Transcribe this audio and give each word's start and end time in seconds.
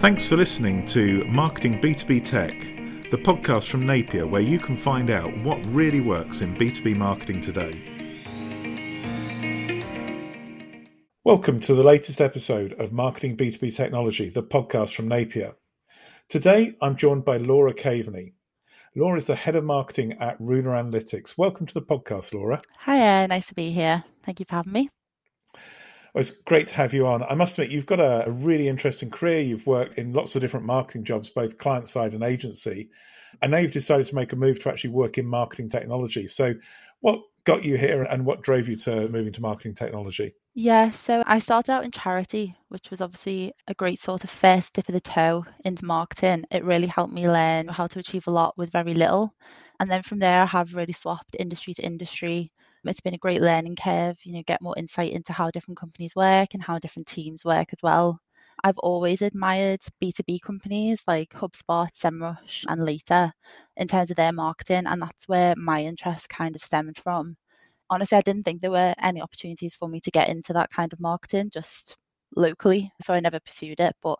Thanks 0.00 0.28
for 0.28 0.36
listening 0.36 0.86
to 0.86 1.24
Marketing 1.24 1.80
B2B 1.80 2.24
Tech, 2.24 2.52
the 3.10 3.18
podcast 3.18 3.68
from 3.68 3.84
Napier 3.84 4.28
where 4.28 4.40
you 4.40 4.60
can 4.60 4.76
find 4.76 5.10
out 5.10 5.36
what 5.38 5.58
really 5.70 6.00
works 6.00 6.40
in 6.40 6.54
B2B 6.54 6.96
marketing 6.96 7.40
today. 7.40 7.72
Welcome 11.24 11.58
to 11.62 11.74
the 11.74 11.82
latest 11.82 12.20
episode 12.20 12.74
of 12.74 12.92
Marketing 12.92 13.36
B2B 13.36 13.74
Technology, 13.74 14.28
the 14.28 14.40
podcast 14.40 14.94
from 14.94 15.08
Napier. 15.08 15.56
Today 16.28 16.76
I'm 16.80 16.94
joined 16.94 17.24
by 17.24 17.38
Laura 17.38 17.74
Caveney. 17.74 18.34
Laura 18.94 19.18
is 19.18 19.26
the 19.26 19.34
head 19.34 19.56
of 19.56 19.64
marketing 19.64 20.12
at 20.20 20.40
Ruler 20.40 20.80
Analytics. 20.80 21.36
Welcome 21.36 21.66
to 21.66 21.74
the 21.74 21.82
podcast, 21.82 22.32
Laura. 22.32 22.62
Hi, 22.78 23.26
nice 23.26 23.46
to 23.46 23.54
be 23.54 23.72
here. 23.72 24.04
Thank 24.24 24.38
you 24.38 24.46
for 24.48 24.54
having 24.54 24.72
me. 24.72 24.90
Well, 26.14 26.20
it's 26.20 26.30
great 26.30 26.66
to 26.68 26.74
have 26.74 26.94
you 26.94 27.06
on. 27.06 27.22
I 27.22 27.34
must 27.34 27.58
admit, 27.58 27.70
you've 27.70 27.86
got 27.86 28.00
a, 28.00 28.26
a, 28.26 28.30
really 28.30 28.68
interesting 28.68 29.10
career. 29.10 29.40
You've 29.40 29.66
worked 29.66 29.98
in 29.98 30.12
lots 30.12 30.34
of 30.34 30.42
different 30.42 30.66
marketing 30.66 31.04
jobs, 31.04 31.28
both 31.28 31.58
client 31.58 31.88
side 31.88 32.14
and 32.14 32.22
agency. 32.22 32.90
And 33.42 33.52
now 33.52 33.58
you've 33.58 33.72
decided 33.72 34.06
to 34.06 34.14
make 34.14 34.32
a 34.32 34.36
move 34.36 34.60
to 34.62 34.70
actually 34.70 34.90
work 34.90 35.18
in 35.18 35.26
marketing 35.26 35.68
technology. 35.68 36.26
So, 36.26 36.54
what 37.00 37.20
got 37.44 37.64
you 37.64 37.76
here 37.76 38.02
and 38.02 38.24
what 38.24 38.42
drove 38.42 38.68
you 38.68 38.76
to 38.76 39.08
move 39.08 39.26
into 39.26 39.40
marketing 39.40 39.74
technology? 39.74 40.34
Yeah, 40.54 40.90
so 40.90 41.22
I 41.26 41.38
started 41.38 41.70
out 41.70 41.84
in 41.84 41.92
charity, 41.92 42.56
which 42.68 42.90
was 42.90 43.00
obviously 43.00 43.52
a 43.68 43.74
great 43.74 44.02
sort 44.02 44.24
of 44.24 44.30
first 44.30 44.72
dip 44.72 44.88
of 44.88 44.92
the 44.92 45.00
toe 45.00 45.44
into 45.64 45.84
marketing. 45.84 46.44
It 46.50 46.64
really 46.64 46.88
helped 46.88 47.12
me 47.12 47.28
learn 47.28 47.68
how 47.68 47.86
to 47.86 48.00
achieve 48.00 48.26
a 48.26 48.32
lot 48.32 48.58
with 48.58 48.72
very 48.72 48.94
little. 48.94 49.32
And 49.78 49.88
then 49.88 50.02
from 50.02 50.18
there, 50.18 50.42
I 50.42 50.46
have 50.46 50.74
really 50.74 50.92
swapped 50.92 51.36
industry 51.38 51.74
to 51.74 51.82
industry 51.82 52.50
it's 52.84 53.00
been 53.00 53.14
a 53.14 53.18
great 53.18 53.40
learning 53.40 53.76
curve, 53.76 54.16
you 54.24 54.32
know, 54.32 54.42
get 54.46 54.62
more 54.62 54.74
insight 54.78 55.12
into 55.12 55.32
how 55.32 55.50
different 55.50 55.78
companies 55.78 56.14
work 56.16 56.54
and 56.54 56.62
how 56.62 56.78
different 56.78 57.08
teams 57.08 57.44
work 57.44 57.68
as 57.72 57.82
well. 57.82 58.20
I've 58.64 58.78
always 58.78 59.22
admired 59.22 59.80
B2B 60.00 60.40
companies 60.40 61.02
like 61.06 61.30
HubSpot, 61.30 61.88
SEMrush, 61.94 62.64
and 62.66 62.84
Later 62.84 63.32
in 63.76 63.86
terms 63.86 64.10
of 64.10 64.16
their 64.16 64.32
marketing, 64.32 64.84
and 64.86 65.00
that's 65.02 65.28
where 65.28 65.54
my 65.56 65.82
interest 65.84 66.28
kind 66.28 66.56
of 66.56 66.62
stemmed 66.62 66.98
from. 66.98 67.36
Honestly, 67.90 68.18
I 68.18 68.22
didn't 68.22 68.44
think 68.44 68.60
there 68.60 68.70
were 68.70 68.94
any 69.02 69.22
opportunities 69.22 69.74
for 69.74 69.88
me 69.88 70.00
to 70.00 70.10
get 70.10 70.28
into 70.28 70.52
that 70.54 70.70
kind 70.70 70.92
of 70.92 71.00
marketing 71.00 71.50
just 71.52 71.96
locally, 72.36 72.90
so 73.02 73.14
I 73.14 73.20
never 73.20 73.40
pursued 73.40 73.80
it. 73.80 73.94
But 74.02 74.18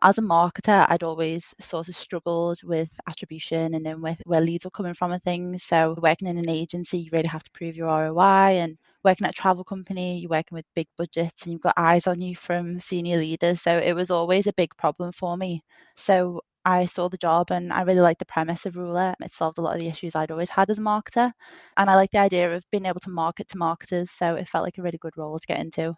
as 0.00 0.18
a 0.18 0.22
marketer, 0.22 0.86
I'd 0.88 1.02
always 1.02 1.54
sort 1.60 1.88
of 1.88 1.96
struggled 1.96 2.60
with 2.62 2.88
attribution 3.06 3.74
and 3.74 3.84
then 3.84 4.00
with 4.00 4.20
where 4.24 4.40
leads 4.40 4.64
were 4.64 4.70
coming 4.70 4.94
from 4.94 5.12
and 5.12 5.22
things. 5.22 5.64
So 5.64 5.94
working 6.00 6.28
in 6.28 6.38
an 6.38 6.48
agency, 6.48 6.98
you 6.98 7.10
really 7.12 7.28
have 7.28 7.42
to 7.42 7.50
prove 7.50 7.76
your 7.76 7.88
ROI 7.88 8.58
and 8.60 8.78
working 9.04 9.26
at 9.26 9.30
a 9.30 9.40
travel 9.40 9.64
company, 9.64 10.18
you're 10.18 10.30
working 10.30 10.56
with 10.56 10.64
big 10.74 10.86
budgets 10.96 11.42
and 11.42 11.52
you've 11.52 11.60
got 11.60 11.74
eyes 11.76 12.06
on 12.06 12.20
you 12.20 12.34
from 12.36 12.78
senior 12.78 13.18
leaders. 13.18 13.60
So 13.60 13.76
it 13.76 13.94
was 13.94 14.10
always 14.10 14.46
a 14.46 14.52
big 14.54 14.74
problem 14.76 15.12
for 15.12 15.36
me. 15.36 15.62
So 15.96 16.40
I 16.64 16.86
saw 16.86 17.08
the 17.08 17.18
job 17.18 17.50
and 17.50 17.72
I 17.72 17.82
really 17.82 18.00
liked 18.00 18.20
the 18.20 18.24
premise 18.24 18.64
of 18.66 18.76
Ruler. 18.76 19.14
It 19.20 19.34
solved 19.34 19.58
a 19.58 19.60
lot 19.60 19.74
of 19.74 19.80
the 19.80 19.88
issues 19.88 20.14
I'd 20.14 20.30
always 20.30 20.50
had 20.50 20.70
as 20.70 20.78
a 20.78 20.82
marketer. 20.82 21.32
And 21.76 21.90
I 21.90 21.96
like 21.96 22.12
the 22.12 22.18
idea 22.18 22.54
of 22.54 22.64
being 22.70 22.86
able 22.86 23.00
to 23.00 23.10
market 23.10 23.48
to 23.48 23.58
marketers. 23.58 24.10
So 24.10 24.36
it 24.36 24.48
felt 24.48 24.64
like 24.64 24.78
a 24.78 24.82
really 24.82 24.98
good 24.98 25.16
role 25.16 25.38
to 25.38 25.46
get 25.46 25.58
into. 25.58 25.94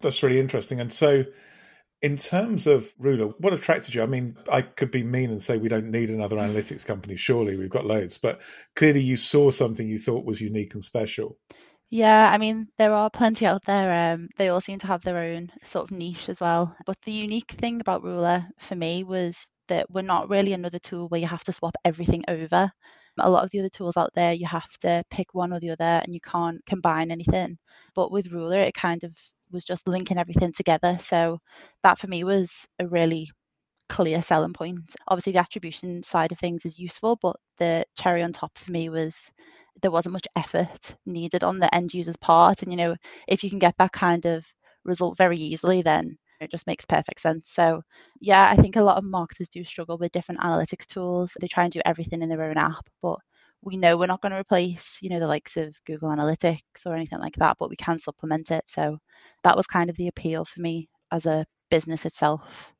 That's 0.00 0.22
really 0.22 0.40
interesting. 0.40 0.80
And 0.80 0.92
so 0.92 1.24
in 2.02 2.16
terms 2.16 2.66
of 2.66 2.92
Ruler, 2.98 3.26
what 3.38 3.52
attracted 3.52 3.94
you? 3.94 4.02
I 4.02 4.06
mean, 4.06 4.36
I 4.50 4.62
could 4.62 4.90
be 4.90 5.04
mean 5.04 5.30
and 5.30 5.40
say 5.40 5.56
we 5.56 5.68
don't 5.68 5.90
need 5.90 6.10
another 6.10 6.36
analytics 6.36 6.84
company. 6.84 7.16
Surely 7.16 7.56
we've 7.56 7.70
got 7.70 7.86
loads, 7.86 8.18
but 8.18 8.42
clearly 8.74 9.00
you 9.00 9.16
saw 9.16 9.50
something 9.50 9.86
you 9.86 10.00
thought 10.00 10.24
was 10.24 10.40
unique 10.40 10.74
and 10.74 10.82
special. 10.82 11.38
Yeah, 11.90 12.30
I 12.32 12.38
mean, 12.38 12.68
there 12.78 12.92
are 12.92 13.10
plenty 13.10 13.46
out 13.46 13.64
there. 13.66 14.14
Um, 14.14 14.28
they 14.36 14.48
all 14.48 14.60
seem 14.60 14.78
to 14.80 14.86
have 14.86 15.02
their 15.02 15.18
own 15.18 15.52
sort 15.62 15.90
of 15.90 15.96
niche 15.96 16.28
as 16.28 16.40
well. 16.40 16.76
But 16.86 16.96
the 17.02 17.12
unique 17.12 17.52
thing 17.52 17.80
about 17.80 18.02
Ruler 18.02 18.46
for 18.58 18.74
me 18.74 19.04
was 19.04 19.46
that 19.68 19.90
we're 19.90 20.02
not 20.02 20.28
really 20.28 20.54
another 20.54 20.78
tool 20.78 21.08
where 21.08 21.20
you 21.20 21.26
have 21.26 21.44
to 21.44 21.52
swap 21.52 21.76
everything 21.84 22.24
over. 22.28 22.72
A 23.18 23.30
lot 23.30 23.44
of 23.44 23.50
the 23.50 23.60
other 23.60 23.68
tools 23.68 23.96
out 23.96 24.10
there, 24.14 24.32
you 24.32 24.46
have 24.46 24.72
to 24.78 25.04
pick 25.10 25.34
one 25.34 25.52
or 25.52 25.60
the 25.60 25.70
other 25.70 26.00
and 26.02 26.14
you 26.14 26.20
can't 26.20 26.64
combine 26.66 27.10
anything. 27.10 27.58
But 27.94 28.10
with 28.10 28.32
Ruler, 28.32 28.60
it 28.62 28.74
kind 28.74 29.04
of 29.04 29.14
was 29.52 29.64
just 29.64 29.88
linking 29.88 30.18
everything 30.18 30.52
together. 30.52 30.98
So 31.00 31.38
that 31.82 31.98
for 31.98 32.06
me 32.08 32.24
was 32.24 32.66
a 32.78 32.86
really 32.88 33.30
clear 33.88 34.22
selling 34.22 34.52
point. 34.52 34.94
Obviously, 35.08 35.32
the 35.34 35.40
attribution 35.40 36.02
side 36.02 36.32
of 36.32 36.38
things 36.38 36.64
is 36.64 36.78
useful, 36.78 37.18
but 37.22 37.36
the 37.58 37.84
cherry 37.98 38.22
on 38.22 38.32
top 38.32 38.56
for 38.58 38.72
me 38.72 38.88
was 38.88 39.32
there 39.82 39.90
wasn't 39.90 40.12
much 40.12 40.26
effort 40.36 40.94
needed 41.06 41.44
on 41.44 41.58
the 41.58 41.72
end 41.74 41.92
user's 41.94 42.16
part. 42.16 42.62
And, 42.62 42.70
you 42.72 42.76
know, 42.76 42.96
if 43.28 43.42
you 43.44 43.50
can 43.50 43.58
get 43.58 43.74
that 43.78 43.92
kind 43.92 44.26
of 44.26 44.46
result 44.84 45.16
very 45.16 45.36
easily, 45.36 45.82
then 45.82 46.16
it 46.40 46.50
just 46.50 46.66
makes 46.66 46.84
perfect 46.84 47.20
sense. 47.20 47.50
So, 47.50 47.82
yeah, 48.20 48.48
I 48.50 48.56
think 48.56 48.76
a 48.76 48.82
lot 48.82 48.98
of 48.98 49.04
marketers 49.04 49.48
do 49.48 49.64
struggle 49.64 49.98
with 49.98 50.12
different 50.12 50.40
analytics 50.40 50.86
tools. 50.86 51.36
They 51.40 51.48
try 51.48 51.64
and 51.64 51.72
do 51.72 51.80
everything 51.84 52.22
in 52.22 52.28
their 52.28 52.42
own 52.44 52.58
app, 52.58 52.88
but 53.02 53.18
we 53.62 53.76
know 53.76 53.96
we're 53.96 54.06
not 54.06 54.20
going 54.20 54.32
to 54.32 54.38
replace, 54.38 54.98
you 55.00 55.08
know, 55.08 55.20
the 55.20 55.26
likes 55.26 55.56
of 55.56 55.74
Google 55.86 56.10
Analytics 56.10 56.84
or 56.84 56.94
anything 56.94 57.20
like 57.20 57.36
that, 57.36 57.56
but 57.58 57.70
we 57.70 57.76
can 57.76 57.98
supplement 57.98 58.50
it. 58.50 58.64
So 58.66 58.98
that 59.44 59.56
was 59.56 59.66
kind 59.66 59.88
of 59.88 59.96
the 59.96 60.08
appeal 60.08 60.44
for 60.44 60.60
me 60.60 60.88
as 61.10 61.26
a 61.26 61.46
business 61.70 62.04
itself. 62.04 62.72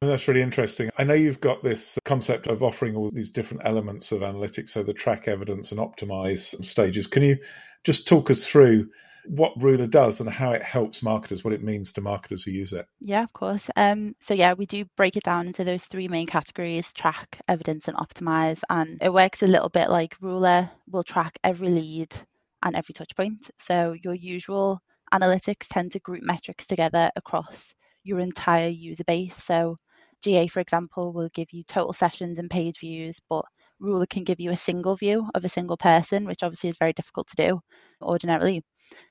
That's 0.00 0.28
really 0.28 0.42
interesting. 0.42 0.90
I 0.98 1.04
know 1.04 1.14
you've 1.14 1.40
got 1.40 1.62
this 1.62 1.98
concept 2.04 2.46
of 2.48 2.62
offering 2.62 2.96
all 2.96 3.10
these 3.10 3.30
different 3.30 3.62
elements 3.64 4.12
of 4.12 4.20
analytics, 4.20 4.70
so 4.70 4.82
the 4.82 4.92
track 4.92 5.28
evidence 5.28 5.72
and 5.72 5.80
optimize 5.80 6.62
stages. 6.64 7.06
Can 7.06 7.22
you 7.22 7.38
just 7.84 8.06
talk 8.06 8.30
us 8.30 8.46
through 8.46 8.88
what 9.26 9.52
Ruler 9.60 9.86
does 9.86 10.20
and 10.20 10.28
how 10.28 10.52
it 10.52 10.62
helps 10.62 11.02
marketers, 11.02 11.44
what 11.44 11.52
it 11.52 11.62
means 11.62 11.92
to 11.92 12.00
marketers 12.00 12.44
who 12.44 12.50
use 12.50 12.72
it. 12.72 12.86
Yeah, 13.00 13.22
of 13.22 13.32
course. 13.32 13.70
Um, 13.76 14.14
so 14.20 14.34
yeah, 14.34 14.54
we 14.54 14.66
do 14.66 14.84
break 14.96 15.16
it 15.16 15.22
down 15.22 15.46
into 15.46 15.64
those 15.64 15.84
three 15.84 16.08
main 16.08 16.26
categories: 16.26 16.92
track, 16.92 17.40
evidence, 17.48 17.88
and 17.88 17.96
optimize. 17.96 18.60
And 18.70 18.98
it 19.02 19.12
works 19.12 19.42
a 19.42 19.46
little 19.46 19.68
bit 19.70 19.90
like 19.90 20.16
Ruler 20.20 20.70
will 20.90 21.04
track 21.04 21.38
every 21.42 21.68
lead 21.68 22.14
and 22.62 22.76
every 22.76 22.92
touch 22.92 23.14
point. 23.16 23.50
So 23.58 23.94
your 24.02 24.14
usual 24.14 24.80
analytics 25.12 25.68
tend 25.70 25.92
to 25.92 26.00
group 26.00 26.22
metrics 26.22 26.66
together 26.66 27.10
across 27.16 27.74
your 28.02 28.20
entire 28.20 28.68
user 28.68 29.04
base. 29.04 29.36
So 29.36 29.76
GA, 30.22 30.46
for 30.46 30.60
example, 30.60 31.12
will 31.12 31.28
give 31.34 31.52
you 31.52 31.64
total 31.64 31.92
sessions 31.92 32.38
and 32.38 32.50
page 32.50 32.80
views, 32.80 33.20
but 33.28 33.44
Ruler 33.80 34.06
can 34.06 34.24
give 34.24 34.40
you 34.40 34.50
a 34.50 34.56
single 34.56 34.96
view 34.96 35.28
of 35.34 35.44
a 35.44 35.48
single 35.48 35.76
person, 35.76 36.24
which 36.26 36.42
obviously 36.42 36.70
is 36.70 36.76
very 36.78 36.92
difficult 36.92 37.28
to 37.28 37.36
do 37.36 37.60
ordinarily. 38.02 38.62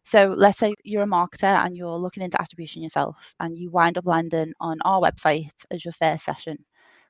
So 0.03 0.33
let's 0.37 0.59
say 0.59 0.73
you're 0.83 1.03
a 1.03 1.07
marketer 1.07 1.43
and 1.65 1.75
you're 1.75 1.97
looking 1.97 2.23
into 2.23 2.41
attribution 2.41 2.83
yourself 2.83 3.35
and 3.39 3.55
you 3.55 3.71
wind 3.71 3.97
up 3.97 4.05
landing 4.05 4.53
on 4.59 4.77
our 4.85 5.01
website 5.01 5.51
as 5.71 5.83
your 5.85 5.93
first 5.93 6.25
session. 6.25 6.57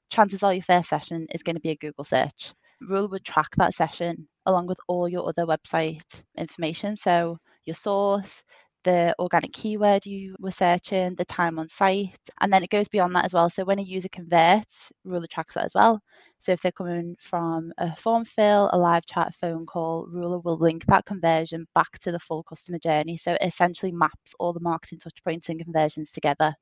Chances 0.10 0.44
are 0.44 0.54
your 0.54 0.64
first 0.64 0.90
session 0.90 1.28
is 1.34 1.44
going 1.44 1.56
to 1.56 1.62
be 1.62 1.72
a 1.72 1.76
Google 1.76 2.04
search. 2.06 2.54
Ruler 2.82 3.10
would 3.10 3.26
track 3.26 3.50
that 3.58 3.74
session 3.74 4.28
along 4.46 4.68
with 4.68 4.80
all 4.88 5.10
your 5.10 5.28
other 5.28 5.46
website 5.46 6.04
information. 6.38 6.96
So 6.96 7.38
your 7.66 7.76
source, 7.76 8.44
the 8.84 9.16
organic 9.20 9.54
keyword 9.54 10.06
you 10.06 10.36
were 10.40 10.52
searching, 10.52 11.16
the 11.16 11.26
time 11.26 11.60
on 11.60 11.70
site, 11.70 12.18
and 12.42 12.52
then 12.52 12.64
it 12.64 12.70
goes 12.70 12.88
beyond 12.88 13.16
that 13.16 13.26
as 13.26 13.34
well. 13.34 13.50
So 13.50 13.64
when 13.64 13.80
a 13.80 13.84
user 13.84 14.10
converts, 14.10 14.92
Ruler 15.04 15.28
tracks 15.28 15.54
that 15.56 15.66
as 15.66 15.74
well. 15.74 16.02
So 16.40 16.52
if 16.52 16.62
they're 16.62 16.72
coming 16.72 17.16
from 17.20 17.72
a 17.78 17.96
form 17.96 18.26
fill, 18.26 18.70
a 18.74 18.78
live 18.78 19.06
chat, 19.06 19.34
phone 19.36 19.66
call, 19.66 20.08
Ruler 20.10 20.40
will 20.40 20.58
link 20.58 20.86
that 20.88 21.06
conversion 21.06 21.66
back 21.74 21.98
to 22.00 22.12
the 22.12 22.20
full 22.20 22.44
customer 22.44 22.80
journey. 22.80 23.18
So 23.18 23.34
it 23.34 23.42
essentially 23.42 23.92
maps 23.92 24.34
all 24.40 24.54
the 24.54 24.60
marketing 24.60 25.00
touch 25.00 25.24
points 25.24 25.50
and 25.50 25.64
conversions 25.64 26.12
together. 26.12 26.54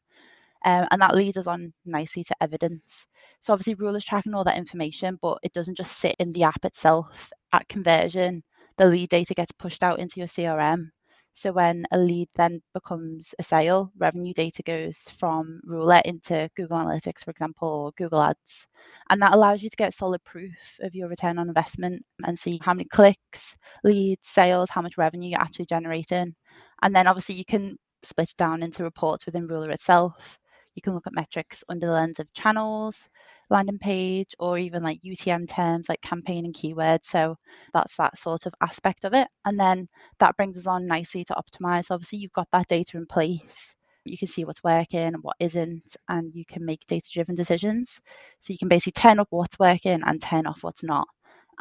Um, 0.63 0.87
and 0.91 1.01
that 1.01 1.15
leads 1.15 1.37
us 1.37 1.47
on 1.47 1.73
nicely 1.85 2.23
to 2.25 2.35
evidence. 2.41 3.07
So 3.41 3.53
obviously 3.53 3.73
Ruler's 3.75 4.05
tracking 4.05 4.35
all 4.35 4.43
that 4.43 4.57
information, 4.57 5.17
but 5.21 5.39
it 5.43 5.53
doesn't 5.53 5.77
just 5.77 5.97
sit 5.97 6.15
in 6.19 6.33
the 6.33 6.43
app 6.43 6.63
itself. 6.65 7.31
At 7.51 7.67
conversion, 7.67 8.43
the 8.77 8.85
lead 8.85 9.09
data 9.09 9.33
gets 9.33 9.51
pushed 9.51 9.83
out 9.83 9.99
into 9.99 10.19
your 10.19 10.27
CRM 10.27 10.91
so 11.33 11.51
when 11.51 11.85
a 11.91 11.97
lead 11.97 12.29
then 12.35 12.61
becomes 12.73 13.33
a 13.39 13.43
sale, 13.43 13.91
revenue 13.97 14.33
data 14.33 14.61
goes 14.63 14.97
from 15.17 15.61
Ruler 15.63 16.01
into 16.05 16.49
Google 16.55 16.77
Analytics, 16.77 17.23
for 17.23 17.31
example, 17.31 17.67
or 17.67 17.91
Google 17.97 18.21
Ads. 18.21 18.67
And 19.09 19.21
that 19.21 19.33
allows 19.33 19.63
you 19.63 19.69
to 19.69 19.75
get 19.75 19.93
solid 19.93 20.23
proof 20.23 20.53
of 20.81 20.93
your 20.93 21.07
return 21.09 21.39
on 21.39 21.47
investment 21.47 22.03
and 22.25 22.37
see 22.37 22.59
how 22.61 22.73
many 22.73 22.85
clicks, 22.89 23.57
leads, 23.83 24.27
sales, 24.27 24.69
how 24.69 24.81
much 24.81 24.97
revenue 24.97 25.29
you're 25.29 25.41
actually 25.41 25.65
generating. 25.65 26.35
And 26.81 26.95
then 26.95 27.07
obviously 27.07 27.35
you 27.35 27.45
can 27.45 27.77
split 28.03 28.33
down 28.37 28.63
into 28.63 28.83
reports 28.83 29.25
within 29.25 29.47
Ruler 29.47 29.71
itself. 29.71 30.39
You 30.75 30.81
can 30.81 30.93
look 30.93 31.07
at 31.07 31.13
metrics 31.13 31.63
under 31.69 31.87
the 31.87 31.93
lens 31.93 32.19
of 32.19 32.31
channels, 32.33 33.09
landing 33.51 33.79
page 33.79 34.31
or 34.39 34.57
even 34.57 34.83
like 34.83 35.03
UTM 35.03 35.47
terms 35.47 35.89
like 35.89 36.01
campaign 36.01 36.45
and 36.45 36.55
keywords. 36.55 37.05
So 37.05 37.37
that's 37.73 37.97
that 37.97 38.17
sort 38.17 38.45
of 38.47 38.53
aspect 38.61 39.05
of 39.05 39.13
it. 39.13 39.27
And 39.45 39.59
then 39.59 39.87
that 40.19 40.37
brings 40.37 40.57
us 40.57 40.67
on 40.67 40.87
nicely 40.87 41.25
to 41.25 41.35
optimize. 41.35 41.91
Obviously, 41.91 42.19
you've 42.19 42.33
got 42.33 42.49
that 42.53 42.67
data 42.67 42.97
in 42.97 43.05
place. 43.07 43.75
You 44.05 44.17
can 44.17 44.27
see 44.29 44.45
what's 44.45 44.63
working 44.63 44.99
and 44.99 45.17
what 45.23 45.37
isn't, 45.39 45.95
and 46.09 46.33
you 46.35 46.45
can 46.45 46.65
make 46.65 46.85
data 46.87 47.07
driven 47.13 47.35
decisions. 47.35 48.01
So 48.39 48.53
you 48.53 48.57
can 48.59 48.69
basically 48.69 48.93
turn 49.01 49.19
up 49.19 49.27
what's 49.31 49.59
working 49.59 50.01
and 50.05 50.21
turn 50.21 50.47
off 50.47 50.63
what's 50.63 50.83
not. 50.83 51.07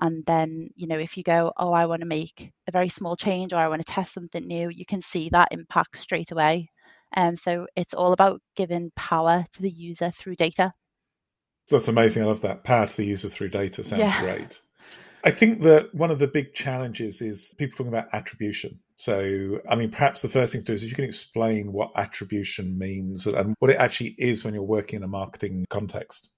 And 0.01 0.25
then, 0.27 0.71
you 0.77 0.87
know, 0.89 0.99
if 0.99 1.17
you 1.17 1.23
go, 1.23 1.53
oh, 1.57 1.73
I 1.73 1.87
want 1.87 2.01
to 2.01 2.07
make 2.07 2.53
a 2.69 2.73
very 2.73 2.89
small 2.89 3.17
change 3.17 3.53
or 3.53 3.57
I 3.59 3.69
want 3.69 3.85
to 3.87 3.93
test 3.93 4.15
something 4.15 4.43
new, 4.47 4.69
you 4.71 4.87
can 4.87 5.03
see 5.03 5.29
that 5.31 5.49
impact 5.53 5.99
straight 5.99 6.33
away 6.33 6.71
Um, 7.17 7.37
so 7.37 7.67
it's 7.77 7.95
all 7.95 8.13
about 8.13 8.41
giving 8.57 8.91
power 8.97 9.45
to 9.53 9.63
the 9.63 9.71
user 9.71 10.11
through 10.13 10.37
data. 10.37 10.73
That's 11.71 11.89
amazing. 11.89 12.23
I 12.23 12.27
love 12.27 12.41
that. 12.43 12.65
Power 12.65 12.87
to 12.87 12.97
the 12.97 13.05
user 13.05 13.29
through 13.29 13.51
data 13.51 13.85
sounds 13.85 14.01
yeah. 14.01 14.21
great. 14.21 14.61
I 15.23 15.31
think 15.31 15.63
that 15.63 15.95
one 15.95 16.11
of 16.11 16.19
the 16.19 16.27
big 16.27 16.55
challenges 16.55 17.21
is 17.21 17.55
people 17.59 17.77
talking 17.77 17.93
about 17.93 18.09
attribution. 18.13 18.81
So, 18.97 19.61
I 19.69 19.77
mean, 19.77 19.91
perhaps 19.91 20.23
the 20.23 20.29
first 20.29 20.53
thing 20.53 20.63
to 20.63 20.67
do 20.67 20.73
is 20.73 20.83
if 20.83 20.91
you 20.91 20.97
can 20.97 21.05
explain 21.05 21.73
what 21.73 21.93
attribution 21.97 22.79
means 22.79 23.27
and 23.27 23.55
what 23.59 23.71
it 23.71 23.77
actually 23.77 24.15
is 24.19 24.45
when 24.45 24.55
you're 24.55 24.63
working 24.63 24.99
in 24.99 25.03
a 25.03 25.09
marketing 25.09 25.65
context. 25.71 26.31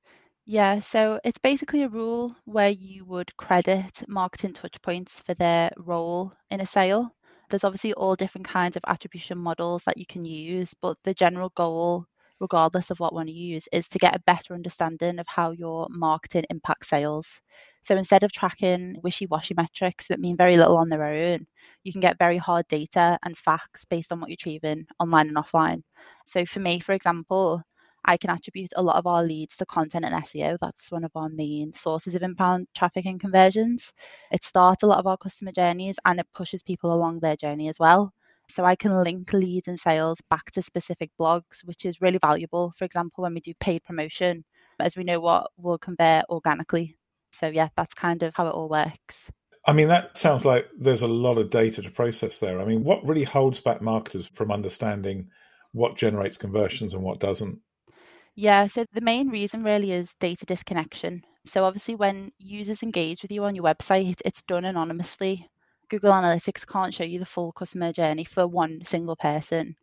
Yeah, 0.44 0.80
so 0.80 1.20
it's 1.24 1.38
basically 1.38 1.84
a 1.84 1.88
rule 1.88 2.34
where 2.44 2.70
you 2.70 3.04
would 3.04 3.36
credit 3.36 4.02
marketing 4.08 4.52
touchpoints 4.52 5.22
for 5.24 5.34
their 5.34 5.70
role 5.76 6.32
in 6.50 6.60
a 6.60 6.66
sale. 6.66 7.14
There's 7.48 7.64
obviously 7.64 7.92
all 7.94 8.16
different 8.16 8.48
kinds 8.48 8.76
of 8.76 8.82
attribution 8.86 9.38
models 9.38 9.84
that 9.84 9.98
you 9.98 10.06
can 10.06 10.24
use, 10.24 10.74
but 10.80 10.96
the 11.04 11.14
general 11.14 11.52
goal, 11.56 12.06
regardless 12.42 12.90
of 12.90 13.00
what 13.00 13.14
one 13.14 13.28
you 13.28 13.34
use, 13.54 13.68
is 13.72 13.88
to 13.88 13.98
get 13.98 14.16
a 14.16 14.20
better 14.26 14.54
understanding 14.54 15.18
of 15.20 15.28
how 15.28 15.52
your 15.52 15.88
marketing 15.90 16.44
impacts 16.50 16.90
sales. 16.90 17.40
So 17.82 17.96
instead 17.96 18.24
of 18.24 18.32
tracking 18.32 18.96
wishy 19.02 19.26
washy 19.26 19.54
metrics 19.54 20.08
that 20.08 20.20
mean 20.20 20.36
very 20.36 20.58
little 20.58 20.76
on 20.78 20.90
their 20.90 21.04
own, 21.04 21.46
you 21.84 21.92
can 21.92 22.02
get 22.02 22.18
very 22.18 22.38
hard 22.38 22.68
data 22.68 23.18
and 23.24 23.38
facts 23.38 23.84
based 23.86 24.12
on 24.12 24.20
what 24.20 24.30
you're 24.30 24.34
achieving 24.34 24.86
online 25.00 25.28
and 25.28 25.36
offline. 25.38 25.82
So 26.26 26.44
for 26.46 26.60
me, 26.60 26.80
for 26.80 26.92
example, 26.92 27.62
I 28.04 28.16
can 28.18 28.30
attribute 28.30 28.72
a 28.76 28.82
lot 28.82 28.96
of 28.96 29.06
our 29.06 29.22
leads 29.24 29.56
to 29.56 29.66
content 29.66 30.04
and 30.04 30.14
SEO. 30.14 30.56
That's 30.60 30.90
one 30.90 31.04
of 31.04 31.12
our 31.16 31.28
main 31.28 31.72
sources 31.72 32.14
of 32.14 32.22
inbound 32.22 32.68
traffic 32.74 33.06
and 33.06 33.20
conversions. 33.20 33.92
It 34.32 34.44
starts 34.44 34.82
a 34.82 34.86
lot 34.86 34.98
of 35.00 35.06
our 35.06 35.16
customer 35.18 35.52
journeys 35.52 35.98
and 36.04 36.20
it 36.20 36.26
pushes 36.34 36.62
people 36.62 36.92
along 36.92 37.20
their 37.20 37.36
journey 37.36 37.68
as 37.68 37.78
well. 37.78 38.12
So 38.52 38.64
I 38.64 38.76
can 38.76 39.02
link 39.02 39.32
leads 39.32 39.68
and 39.68 39.80
sales 39.80 40.18
back 40.28 40.50
to 40.52 40.62
specific 40.62 41.10
blogs, 41.18 41.64
which 41.64 41.86
is 41.86 42.02
really 42.02 42.18
valuable. 42.18 42.72
For 42.76 42.84
example, 42.84 43.22
when 43.22 43.34
we 43.34 43.40
do 43.40 43.54
paid 43.60 43.82
promotion, 43.82 44.44
as 44.78 44.94
we 44.96 45.04
know 45.04 45.20
what 45.20 45.50
will 45.56 45.78
convert 45.78 46.24
organically. 46.28 46.96
So 47.32 47.46
yeah, 47.46 47.68
that's 47.76 47.94
kind 47.94 48.22
of 48.22 48.34
how 48.34 48.46
it 48.46 48.50
all 48.50 48.68
works. 48.68 49.30
I 49.66 49.72
mean, 49.72 49.88
that 49.88 50.16
sounds 50.16 50.44
like 50.44 50.68
there's 50.78 51.02
a 51.02 51.08
lot 51.08 51.38
of 51.38 51.48
data 51.48 51.82
to 51.82 51.90
process 51.90 52.38
there. 52.38 52.60
I 52.60 52.64
mean, 52.64 52.84
what 52.84 53.06
really 53.06 53.24
holds 53.24 53.60
back 53.60 53.80
marketers 53.80 54.28
from 54.28 54.52
understanding 54.52 55.28
what 55.72 55.96
generates 55.96 56.36
conversions 56.36 56.94
and 56.94 57.02
what 57.02 57.20
doesn't? 57.20 57.58
Yeah, 58.34 58.66
so 58.66 58.84
the 58.92 59.00
main 59.00 59.28
reason 59.28 59.62
really 59.62 59.92
is 59.92 60.14
data 60.20 60.44
disconnection. 60.46 61.22
So 61.46 61.64
obviously 61.64 61.94
when 61.94 62.32
users 62.38 62.82
engage 62.82 63.22
with 63.22 63.30
you 63.30 63.44
on 63.44 63.54
your 63.54 63.64
website, 63.64 64.20
it's 64.24 64.42
done 64.42 64.64
anonymously. 64.64 65.48
Google 65.92 66.12
Analytics 66.14 66.66
can't 66.66 66.94
show 66.94 67.04
you 67.04 67.18
the 67.18 67.26
full 67.26 67.52
customer 67.52 67.92
journey 67.92 68.24
for 68.24 68.48
one 68.48 68.82
single 68.82 69.14
person. 69.14 69.74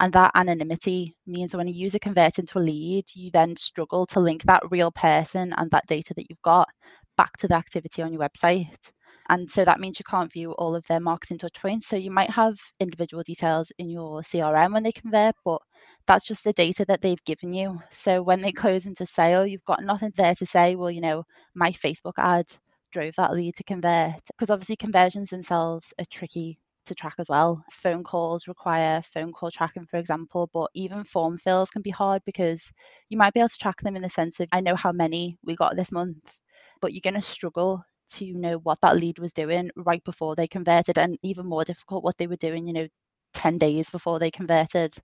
And 0.00 0.10
that 0.14 0.30
anonymity 0.34 1.14
means 1.26 1.54
when 1.54 1.68
a 1.68 1.70
user 1.70 1.98
converts 1.98 2.38
into 2.38 2.58
a 2.58 2.60
lead, 2.60 3.04
you 3.14 3.30
then 3.30 3.54
struggle 3.54 4.06
to 4.06 4.20
link 4.20 4.44
that 4.44 4.62
real 4.70 4.90
person 4.90 5.52
and 5.58 5.70
that 5.70 5.86
data 5.86 6.14
that 6.14 6.24
you've 6.30 6.40
got 6.40 6.70
back 7.18 7.36
to 7.40 7.48
the 7.48 7.54
activity 7.54 8.00
on 8.00 8.14
your 8.14 8.22
website. 8.26 8.92
And 9.28 9.50
so 9.50 9.62
that 9.66 9.78
means 9.78 9.98
you 9.98 10.06
can't 10.08 10.32
view 10.32 10.52
all 10.52 10.74
of 10.74 10.86
their 10.86 11.00
marketing 11.00 11.36
touchpoints. 11.36 11.84
So 11.84 11.96
you 11.96 12.10
might 12.10 12.30
have 12.30 12.56
individual 12.80 13.22
details 13.22 13.70
in 13.78 13.90
your 13.90 14.22
CRM 14.22 14.72
when 14.72 14.84
they 14.84 14.92
convert, 14.92 15.34
but 15.44 15.60
that's 16.06 16.26
just 16.26 16.44
the 16.44 16.54
data 16.54 16.86
that 16.86 17.02
they've 17.02 17.24
given 17.26 17.52
you. 17.52 17.78
So 17.90 18.22
when 18.22 18.40
they 18.40 18.52
close 18.52 18.86
into 18.86 19.04
sale, 19.04 19.46
you've 19.46 19.66
got 19.66 19.84
nothing 19.84 20.12
there 20.16 20.34
to 20.36 20.46
say, 20.46 20.76
well, 20.76 20.90
you 20.90 21.02
know, 21.02 21.24
my 21.54 21.72
Facebook 21.72 22.14
ad 22.16 22.46
drove 22.92 23.14
that 23.16 23.32
lead 23.34 23.54
to 23.56 23.64
convert. 23.64 24.20
Because 24.26 24.50
obviously 24.50 24.76
conversions 24.76 25.30
themselves 25.30 25.92
are 25.98 26.04
tricky 26.10 26.58
to 26.86 26.94
track 26.94 27.14
as 27.18 27.28
well. 27.28 27.62
Phone 27.70 28.02
calls 28.02 28.48
require 28.48 29.02
phone 29.02 29.32
call 29.32 29.50
tracking, 29.50 29.84
for 29.84 29.98
example, 29.98 30.48
but 30.52 30.70
even 30.74 31.04
form 31.04 31.38
fills 31.38 31.70
can 31.70 31.82
be 31.82 31.90
hard 31.90 32.22
because 32.24 32.72
you 33.10 33.18
might 33.18 33.34
be 33.34 33.40
able 33.40 33.48
to 33.50 33.58
track 33.58 33.80
them 33.82 33.96
in 33.96 34.02
the 34.02 34.08
sense 34.08 34.40
of 34.40 34.48
I 34.52 34.60
know 34.60 34.74
how 34.76 34.92
many 34.92 35.36
we 35.44 35.56
got 35.56 35.76
this 35.76 35.92
month, 35.92 36.38
but 36.80 36.92
you're 36.92 37.00
going 37.04 37.14
to 37.14 37.22
struggle 37.22 37.82
to 38.10 38.32
know 38.34 38.58
what 38.58 38.80
that 38.80 38.96
lead 38.96 39.18
was 39.18 39.32
doing 39.32 39.70
right 39.76 40.02
before 40.04 40.34
they 40.34 40.46
converted 40.46 40.96
and 40.98 41.18
even 41.22 41.46
more 41.46 41.64
difficult 41.64 42.02
what 42.04 42.16
they 42.16 42.26
were 42.26 42.36
doing 42.36 42.66
you 42.66 42.72
know 42.72 42.88
10 43.34 43.58
days 43.58 43.90
before 43.90 44.18
they 44.18 44.30
converted 44.30 44.94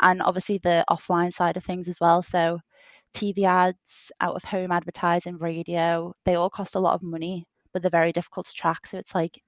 and 0.00 0.22
obviously 0.22 0.58
the 0.58 0.82
offline 0.88 1.32
side 1.32 1.56
of 1.58 1.64
things 1.64 1.88
as 1.88 2.00
well 2.00 2.22
so 2.22 2.58
tv 3.14 3.44
ads 3.44 4.12
out 4.20 4.36
of 4.36 4.44
home 4.44 4.72
advertising 4.72 5.36
radio 5.38 6.12
they 6.24 6.34
all 6.34 6.50
cost 6.50 6.74
a 6.74 6.80
lot 6.80 6.94
of 6.94 7.02
money 7.02 7.44
but 7.72 7.82
they're 7.82 7.90
very 7.90 8.12
difficult 8.12 8.46
to 8.46 8.52
track 8.52 8.86
so 8.86 8.98
it's 8.98 9.14
like 9.14 9.40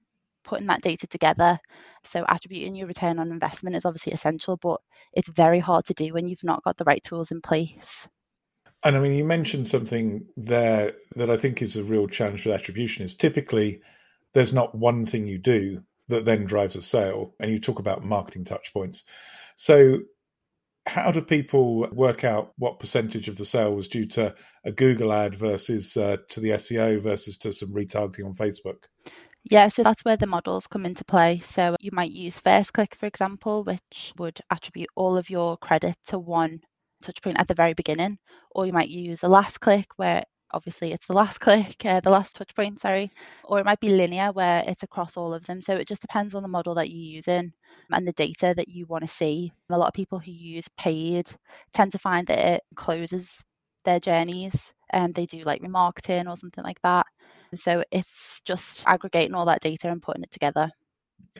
putting 0.43 0.67
that 0.67 0.81
data 0.81 1.05
together 1.07 1.59
so 2.03 2.25
attributing 2.29 2.73
your 2.73 2.87
return 2.87 3.19
on 3.19 3.31
investment 3.31 3.75
is 3.75 3.85
obviously 3.85 4.13
essential 4.13 4.57
but 4.57 4.79
it's 5.13 5.29
very 5.29 5.59
hard 5.59 5.85
to 5.85 5.93
do 5.93 6.13
when 6.13 6.27
you've 6.27 6.43
not 6.43 6.63
got 6.63 6.77
the 6.77 6.85
right 6.85 7.03
tools 7.03 7.31
in 7.31 7.41
place 7.41 8.07
and 8.83 8.95
I 8.95 8.99
mean, 8.99 9.13
you 9.13 9.25
mentioned 9.25 9.67
something 9.67 10.25
there 10.35 10.93
that 11.15 11.29
I 11.29 11.37
think 11.37 11.61
is 11.61 11.75
a 11.77 11.83
real 11.83 12.07
challenge 12.07 12.45
with 12.45 12.53
attribution 12.53 13.03
is 13.03 13.15
typically 13.15 13.81
there's 14.33 14.53
not 14.53 14.75
one 14.75 15.05
thing 15.05 15.25
you 15.25 15.37
do 15.37 15.83
that 16.09 16.25
then 16.25 16.45
drives 16.45 16.75
a 16.75 16.81
sale. 16.81 17.33
And 17.39 17.51
you 17.51 17.59
talk 17.59 17.79
about 17.79 18.05
marketing 18.05 18.45
touch 18.45 18.71
points. 18.73 19.03
So 19.55 19.99
how 20.87 21.11
do 21.11 21.21
people 21.21 21.87
work 21.91 22.23
out 22.23 22.53
what 22.57 22.79
percentage 22.79 23.27
of 23.27 23.37
the 23.37 23.45
sale 23.45 23.75
was 23.75 23.87
due 23.87 24.05
to 24.05 24.33
a 24.63 24.71
Google 24.71 25.13
ad 25.13 25.35
versus 25.35 25.95
uh, 25.97 26.17
to 26.29 26.39
the 26.39 26.51
SEO 26.51 27.01
versus 27.01 27.37
to 27.39 27.51
some 27.51 27.73
retargeting 27.73 28.25
on 28.25 28.33
Facebook? 28.33 28.85
Yeah, 29.49 29.69
so 29.69 29.83
that's 29.83 30.03
where 30.03 30.17
the 30.17 30.27
models 30.27 30.67
come 30.67 30.85
into 30.85 31.05
play. 31.05 31.41
So 31.45 31.75
you 31.79 31.91
might 31.93 32.11
use 32.11 32.39
First 32.39 32.73
Click, 32.73 32.95
for 32.95 33.05
example, 33.05 33.63
which 33.63 34.13
would 34.17 34.39
attribute 34.51 34.89
all 34.95 35.17
of 35.17 35.29
your 35.29 35.57
credit 35.57 35.95
to 36.07 36.19
one 36.19 36.59
touch 37.01 37.21
point 37.21 37.39
at 37.39 37.47
the 37.47 37.53
very 37.53 37.73
beginning, 37.73 38.17
or 38.51 38.65
you 38.65 38.73
might 38.73 38.89
use 38.89 39.23
a 39.23 39.29
last 39.29 39.59
click 39.59 39.85
where 39.97 40.23
obviously 40.51 40.91
it's 40.91 41.07
the 41.07 41.13
last 41.13 41.39
click, 41.41 41.85
uh, 41.85 41.99
the 41.99 42.09
last 42.09 42.35
touch 42.35 42.53
point, 42.55 42.81
sorry, 42.81 43.11
or 43.43 43.59
it 43.59 43.65
might 43.65 43.79
be 43.79 43.89
linear 43.89 44.31
where 44.31 44.63
it's 44.67 44.83
across 44.83 45.17
all 45.17 45.33
of 45.33 45.45
them. 45.45 45.61
So 45.61 45.75
it 45.75 45.87
just 45.87 46.01
depends 46.01 46.35
on 46.35 46.43
the 46.43 46.49
model 46.49 46.75
that 46.75 46.89
you're 46.89 47.15
using 47.15 47.53
and 47.91 48.07
the 48.07 48.13
data 48.13 48.53
that 48.55 48.69
you 48.69 48.85
want 48.85 49.03
to 49.03 49.09
see. 49.13 49.51
A 49.69 49.77
lot 49.77 49.87
of 49.87 49.93
people 49.93 50.19
who 50.19 50.31
use 50.31 50.67
paid 50.77 51.29
tend 51.73 51.91
to 51.93 51.99
find 51.99 52.27
that 52.27 52.39
it 52.39 52.63
closes 52.75 53.43
their 53.85 53.99
journeys 53.99 54.73
and 54.91 55.13
they 55.15 55.25
do 55.25 55.43
like 55.43 55.61
remarketing 55.61 56.29
or 56.29 56.37
something 56.37 56.63
like 56.63 56.81
that. 56.83 57.05
So 57.55 57.83
it's 57.91 58.41
just 58.45 58.87
aggregating 58.87 59.33
all 59.33 59.45
that 59.45 59.61
data 59.61 59.89
and 59.89 60.01
putting 60.01 60.23
it 60.23 60.31
together. 60.31 60.69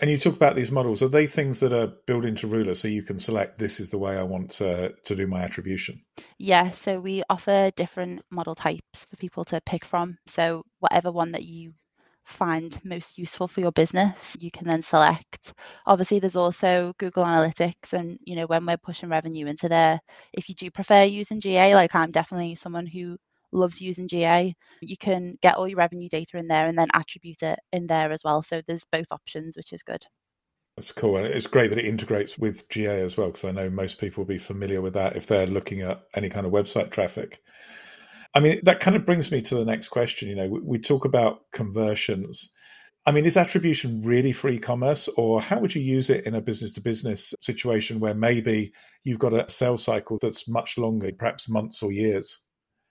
And 0.01 0.09
you 0.09 0.17
talk 0.17 0.35
about 0.35 0.55
these 0.55 0.71
models. 0.71 1.01
Are 1.01 1.07
they 1.07 1.27
things 1.27 1.59
that 1.59 1.73
are 1.73 1.93
built 2.05 2.25
into 2.25 2.47
Ruler 2.47 2.75
so 2.75 2.87
you 2.87 3.03
can 3.03 3.19
select 3.19 3.57
this 3.57 3.79
is 3.79 3.89
the 3.89 3.97
way 3.97 4.17
I 4.17 4.23
want 4.23 4.51
to, 4.51 4.93
to 4.93 5.15
do 5.15 5.27
my 5.27 5.41
attribution? 5.41 6.01
Yeah, 6.37 6.71
so 6.71 6.99
we 6.99 7.23
offer 7.29 7.71
different 7.75 8.21
model 8.31 8.55
types 8.55 9.05
for 9.09 9.17
people 9.17 9.45
to 9.45 9.61
pick 9.61 9.85
from. 9.85 10.17
So 10.27 10.63
whatever 10.79 11.11
one 11.11 11.31
that 11.31 11.43
you 11.43 11.73
find 12.27 12.77
most 12.83 13.17
useful 13.17 13.47
for 13.47 13.61
your 13.61 13.71
business, 13.71 14.35
you 14.39 14.51
can 14.51 14.67
then 14.67 14.81
select. 14.81 15.53
Obviously, 15.85 16.19
there's 16.19 16.35
also 16.35 16.93
Google 16.99 17.23
Analytics, 17.23 17.93
and 17.93 18.19
you 18.25 18.35
know 18.35 18.45
when 18.45 18.65
we're 18.65 18.77
pushing 18.77 19.09
revenue 19.09 19.47
into 19.47 19.69
there, 19.69 19.99
if 20.33 20.49
you 20.49 20.55
do 20.55 20.69
prefer 20.69 21.03
using 21.03 21.39
GA, 21.39 21.73
like 21.73 21.95
I'm 21.95 22.11
definitely 22.11 22.55
someone 22.55 22.85
who 22.85 23.17
loves 23.57 23.81
using 23.81 24.07
GA, 24.07 24.55
you 24.81 24.97
can 24.97 25.37
get 25.41 25.55
all 25.55 25.67
your 25.67 25.77
revenue 25.77 26.09
data 26.09 26.37
in 26.37 26.47
there 26.47 26.67
and 26.67 26.77
then 26.77 26.87
attribute 26.93 27.43
it 27.43 27.59
in 27.73 27.87
there 27.87 28.11
as 28.11 28.21
well. 28.23 28.41
So 28.41 28.61
there's 28.67 28.85
both 28.91 29.07
options, 29.11 29.57
which 29.57 29.73
is 29.73 29.83
good. 29.83 30.03
That's 30.77 30.91
cool. 30.91 31.17
And 31.17 31.25
it's 31.25 31.47
great 31.47 31.71
that 31.71 31.79
it 31.79 31.85
integrates 31.85 32.37
with 32.37 32.69
GA 32.69 33.01
as 33.01 33.17
well, 33.17 33.27
because 33.27 33.45
I 33.45 33.51
know 33.51 33.69
most 33.69 33.99
people 33.99 34.23
will 34.23 34.27
be 34.27 34.37
familiar 34.37 34.79
with 34.79 34.93
that 34.93 35.15
if 35.15 35.25
they're 35.25 35.47
looking 35.47 35.81
at 35.81 36.03
any 36.15 36.29
kind 36.29 36.45
of 36.45 36.51
website 36.51 36.91
traffic. 36.91 37.39
I 38.35 38.39
mean, 38.39 38.59
that 38.63 38.79
kind 38.79 38.95
of 38.95 39.05
brings 39.05 39.31
me 39.31 39.41
to 39.41 39.55
the 39.55 39.65
next 39.65 39.89
question. 39.89 40.29
You 40.29 40.35
know, 40.35 40.47
we, 40.47 40.59
we 40.59 40.79
talk 40.79 41.03
about 41.03 41.39
conversions. 41.51 42.53
I 43.07 43.11
mean, 43.11 43.25
is 43.25 43.37
attribution 43.37 44.01
really 44.03 44.33
for 44.33 44.49
e-commerce, 44.49 45.07
or 45.15 45.41
how 45.41 45.59
would 45.59 45.73
you 45.73 45.81
use 45.81 46.09
it 46.09 46.27
in 46.27 46.35
a 46.35 46.41
business-to-business 46.41 47.33
situation 47.41 47.99
where 47.99 48.13
maybe 48.13 48.73
you've 49.03 49.17
got 49.17 49.33
a 49.33 49.49
sales 49.49 49.83
cycle 49.83 50.19
that's 50.21 50.47
much 50.47 50.77
longer, 50.77 51.09
perhaps 51.17 51.49
months 51.49 51.81
or 51.81 51.91
years? 51.91 52.37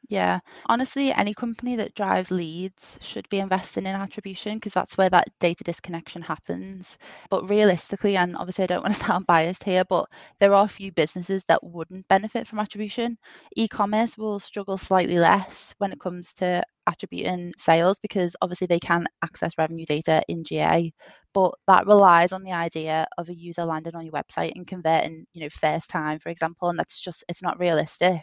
Yeah, 0.08 0.38
honestly, 0.66 1.12
any 1.12 1.34
company 1.34 1.74
that 1.76 1.96
drives 1.96 2.30
leads 2.30 2.96
should 3.02 3.28
be 3.28 3.40
investing 3.40 3.86
in 3.86 3.96
attribution 3.96 4.54
because 4.56 4.72
that's 4.72 4.96
where 4.96 5.10
that 5.10 5.26
data 5.40 5.64
disconnection 5.64 6.22
happens. 6.22 6.96
But 7.28 7.50
realistically, 7.50 8.16
and 8.16 8.36
obviously, 8.36 8.64
I 8.64 8.66
don't 8.68 8.84
want 8.84 8.94
to 8.94 9.00
sound 9.04 9.26
biased 9.26 9.64
here, 9.64 9.84
but 9.84 10.08
there 10.38 10.54
are 10.54 10.64
a 10.64 10.68
few 10.68 10.92
businesses 10.92 11.42
that 11.48 11.64
wouldn't 11.64 12.06
benefit 12.06 12.46
from 12.46 12.60
attribution. 12.60 13.18
E 13.56 13.66
commerce 13.66 14.16
will 14.16 14.38
struggle 14.38 14.78
slightly 14.78 15.18
less 15.18 15.74
when 15.78 15.90
it 15.90 15.98
comes 15.98 16.32
to 16.34 16.62
attributing 16.86 17.52
sales 17.58 17.98
because 17.98 18.36
obviously 18.40 18.68
they 18.68 18.78
can 18.78 19.06
access 19.24 19.58
revenue 19.58 19.86
data 19.86 20.22
in 20.28 20.44
GA, 20.44 20.92
but 21.34 21.52
that 21.66 21.86
relies 21.86 22.30
on 22.30 22.44
the 22.44 22.52
idea 22.52 23.08
of 23.18 23.28
a 23.28 23.34
user 23.34 23.64
landing 23.64 23.96
on 23.96 24.04
your 24.04 24.12
website 24.12 24.52
and 24.54 24.68
converting, 24.68 25.26
you 25.32 25.42
know, 25.42 25.48
first 25.50 25.90
time, 25.90 26.20
for 26.20 26.28
example, 26.28 26.68
and 26.68 26.78
that's 26.78 27.00
just 27.00 27.24
it's 27.28 27.42
not 27.42 27.58
realistic. 27.58 28.22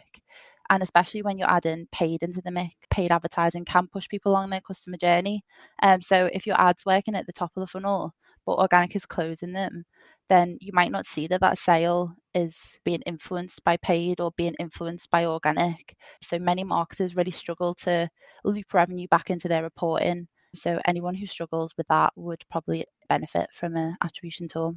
And 0.70 0.82
especially 0.82 1.22
when 1.22 1.38
you're 1.38 1.50
adding 1.50 1.86
paid 1.92 2.22
into 2.22 2.40
the 2.42 2.50
mix, 2.50 2.74
paid 2.90 3.12
advertising 3.12 3.64
can 3.64 3.86
push 3.86 4.08
people 4.08 4.32
along 4.32 4.50
their 4.50 4.60
customer 4.60 4.96
journey. 4.96 5.42
Um, 5.82 6.00
so 6.00 6.28
if 6.32 6.46
your 6.46 6.60
ad's 6.60 6.86
working 6.86 7.14
at 7.14 7.26
the 7.26 7.32
top 7.32 7.52
of 7.56 7.60
the 7.60 7.66
funnel, 7.66 8.14
but 8.46 8.58
organic 8.58 8.96
is 8.96 9.06
closing 9.06 9.52
them, 9.52 9.84
then 10.28 10.58
you 10.60 10.72
might 10.72 10.90
not 10.90 11.06
see 11.06 11.26
that 11.26 11.40
that 11.40 11.58
sale 11.58 12.14
is 12.34 12.78
being 12.84 13.02
influenced 13.02 13.62
by 13.64 13.76
paid 13.78 14.20
or 14.20 14.32
being 14.36 14.54
influenced 14.58 15.10
by 15.10 15.26
organic. 15.26 15.94
So 16.22 16.38
many 16.38 16.64
marketers 16.64 17.14
really 17.14 17.30
struggle 17.30 17.74
to 17.82 18.08
loop 18.44 18.72
revenue 18.72 19.06
back 19.08 19.30
into 19.30 19.48
their 19.48 19.62
reporting. 19.62 20.26
So 20.54 20.80
anyone 20.86 21.14
who 21.14 21.26
struggles 21.26 21.74
with 21.76 21.86
that 21.88 22.12
would 22.16 22.42
probably 22.50 22.84
benefit 23.08 23.48
from 23.52 23.76
an 23.76 23.96
attribution 24.02 24.48
tool. 24.48 24.76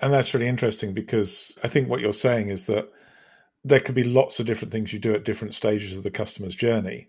And 0.00 0.12
that's 0.12 0.32
really 0.32 0.48
interesting 0.48 0.94
because 0.94 1.56
I 1.62 1.68
think 1.68 1.88
what 1.88 2.00
you're 2.00 2.12
saying 2.12 2.48
is 2.48 2.66
that 2.66 2.90
there 3.64 3.80
could 3.80 3.94
be 3.94 4.04
lots 4.04 4.40
of 4.40 4.46
different 4.46 4.72
things 4.72 4.92
you 4.92 4.98
do 4.98 5.14
at 5.14 5.24
different 5.24 5.54
stages 5.54 5.96
of 5.96 6.02
the 6.02 6.10
customer's 6.10 6.54
journey. 6.54 7.08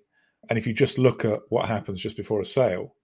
And 0.50 0.60
if 0.60 0.68
you 0.68 0.74
just 0.74 0.98
look 0.98 1.26
at 1.26 1.40
what 1.50 1.68
happens 1.68 2.02
just 2.02 2.18
before 2.18 2.42
a 2.42 2.46
sale, 2.46 2.96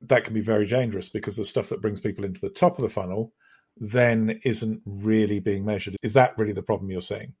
that 0.00 0.24
can 0.24 0.34
be 0.34 0.40
very 0.40 0.66
dangerous 0.66 1.08
because 1.08 1.36
the 1.36 1.44
stuff 1.44 1.68
that 1.68 1.80
brings 1.80 2.00
people 2.00 2.24
into 2.24 2.40
the 2.40 2.50
top 2.50 2.78
of 2.78 2.82
the 2.82 2.88
funnel 2.88 3.32
then 3.76 4.38
isn't 4.44 4.80
really 4.86 5.40
being 5.40 5.64
measured. 5.64 5.96
Is 6.02 6.12
that 6.12 6.36
really 6.38 6.52
the 6.52 6.62
problem 6.62 6.90
you're 6.90 7.00
seeing? 7.00 7.34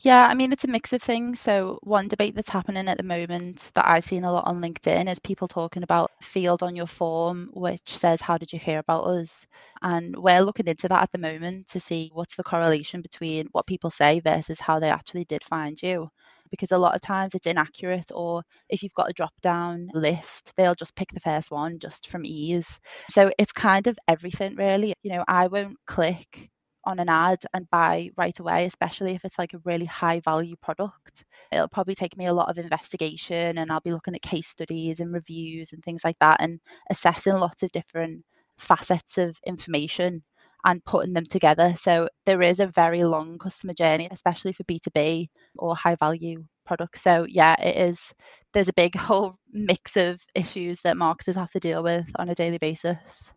Yeah, 0.00 0.26
I 0.26 0.34
mean, 0.34 0.52
it's 0.52 0.64
a 0.64 0.68
mix 0.68 0.92
of 0.92 1.02
things. 1.02 1.40
So, 1.40 1.78
one 1.82 2.08
debate 2.08 2.34
that's 2.34 2.50
happening 2.50 2.88
at 2.88 2.96
the 2.96 3.02
moment 3.04 3.70
that 3.74 3.86
I've 3.88 4.04
seen 4.04 4.24
a 4.24 4.32
lot 4.32 4.46
on 4.46 4.60
LinkedIn 4.60 5.10
is 5.10 5.18
people 5.18 5.48
talking 5.48 5.82
about 5.82 6.10
field 6.22 6.62
on 6.62 6.74
your 6.76 6.86
form, 6.86 7.50
which 7.52 7.96
says, 7.96 8.20
How 8.20 8.38
did 8.38 8.52
you 8.52 8.58
hear 8.58 8.78
about 8.78 9.04
us? 9.04 9.46
And 9.82 10.16
we're 10.16 10.40
looking 10.40 10.66
into 10.68 10.88
that 10.88 11.02
at 11.02 11.12
the 11.12 11.18
moment 11.18 11.68
to 11.68 11.80
see 11.80 12.10
what's 12.12 12.36
the 12.36 12.42
correlation 12.44 13.02
between 13.02 13.46
what 13.52 13.66
people 13.66 13.90
say 13.90 14.20
versus 14.20 14.60
how 14.60 14.78
they 14.80 14.90
actually 14.90 15.24
did 15.24 15.42
find 15.44 15.80
you 15.82 16.10
because 16.50 16.72
a 16.72 16.78
lot 16.78 16.94
of 16.96 17.02
times 17.02 17.34
it's 17.34 17.46
inaccurate 17.46 18.10
or 18.14 18.42
if 18.70 18.82
you've 18.82 18.94
got 18.94 19.10
a 19.10 19.12
drop 19.12 19.34
down 19.42 19.90
list 19.92 20.50
they'll 20.56 20.74
just 20.74 20.94
pick 20.94 21.10
the 21.12 21.20
first 21.20 21.50
one 21.50 21.78
just 21.78 22.08
from 22.08 22.22
ease 22.24 22.80
so 23.10 23.30
it's 23.38 23.52
kind 23.52 23.86
of 23.86 23.98
everything 24.08 24.56
really 24.56 24.94
you 25.02 25.12
know 25.12 25.22
i 25.28 25.46
won't 25.46 25.76
click 25.86 26.48
on 26.88 26.98
an 26.98 27.08
ad 27.10 27.38
and 27.52 27.68
buy 27.70 28.08
right 28.16 28.38
away, 28.38 28.64
especially 28.64 29.12
if 29.14 29.24
it's 29.24 29.38
like 29.38 29.52
a 29.52 29.60
really 29.64 29.84
high 29.84 30.20
value 30.20 30.56
product. 30.56 31.24
It'll 31.52 31.68
probably 31.68 31.94
take 31.94 32.16
me 32.16 32.26
a 32.26 32.32
lot 32.32 32.48
of 32.48 32.56
investigation 32.56 33.58
and 33.58 33.70
I'll 33.70 33.80
be 33.80 33.92
looking 33.92 34.14
at 34.14 34.22
case 34.22 34.48
studies 34.48 35.00
and 35.00 35.12
reviews 35.12 35.72
and 35.72 35.82
things 35.82 36.02
like 36.02 36.18
that 36.20 36.40
and 36.40 36.60
assessing 36.90 37.34
lots 37.34 37.62
of 37.62 37.70
different 37.72 38.24
facets 38.56 39.18
of 39.18 39.38
information 39.46 40.22
and 40.64 40.84
putting 40.84 41.12
them 41.12 41.26
together. 41.26 41.74
So 41.78 42.08
there 42.24 42.40
is 42.40 42.58
a 42.58 42.66
very 42.66 43.04
long 43.04 43.38
customer 43.38 43.74
journey, 43.74 44.08
especially 44.10 44.54
for 44.54 44.64
B2B 44.64 45.28
or 45.58 45.76
high 45.76 45.94
value 45.96 46.44
products. 46.64 47.02
So 47.02 47.26
yeah, 47.28 47.54
it 47.60 47.90
is 47.90 48.14
there's 48.54 48.68
a 48.68 48.72
big 48.72 48.96
whole 48.96 49.34
mix 49.52 49.98
of 49.98 50.20
issues 50.34 50.80
that 50.80 50.96
marketers 50.96 51.36
have 51.36 51.50
to 51.50 51.60
deal 51.60 51.82
with 51.82 52.06
on 52.16 52.30
a 52.30 52.34
daily 52.34 52.58
basis. 52.58 53.30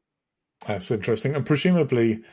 That's 0.65 0.89
interesting. 0.89 1.35
And 1.35 1.45
presumably 1.45 2.23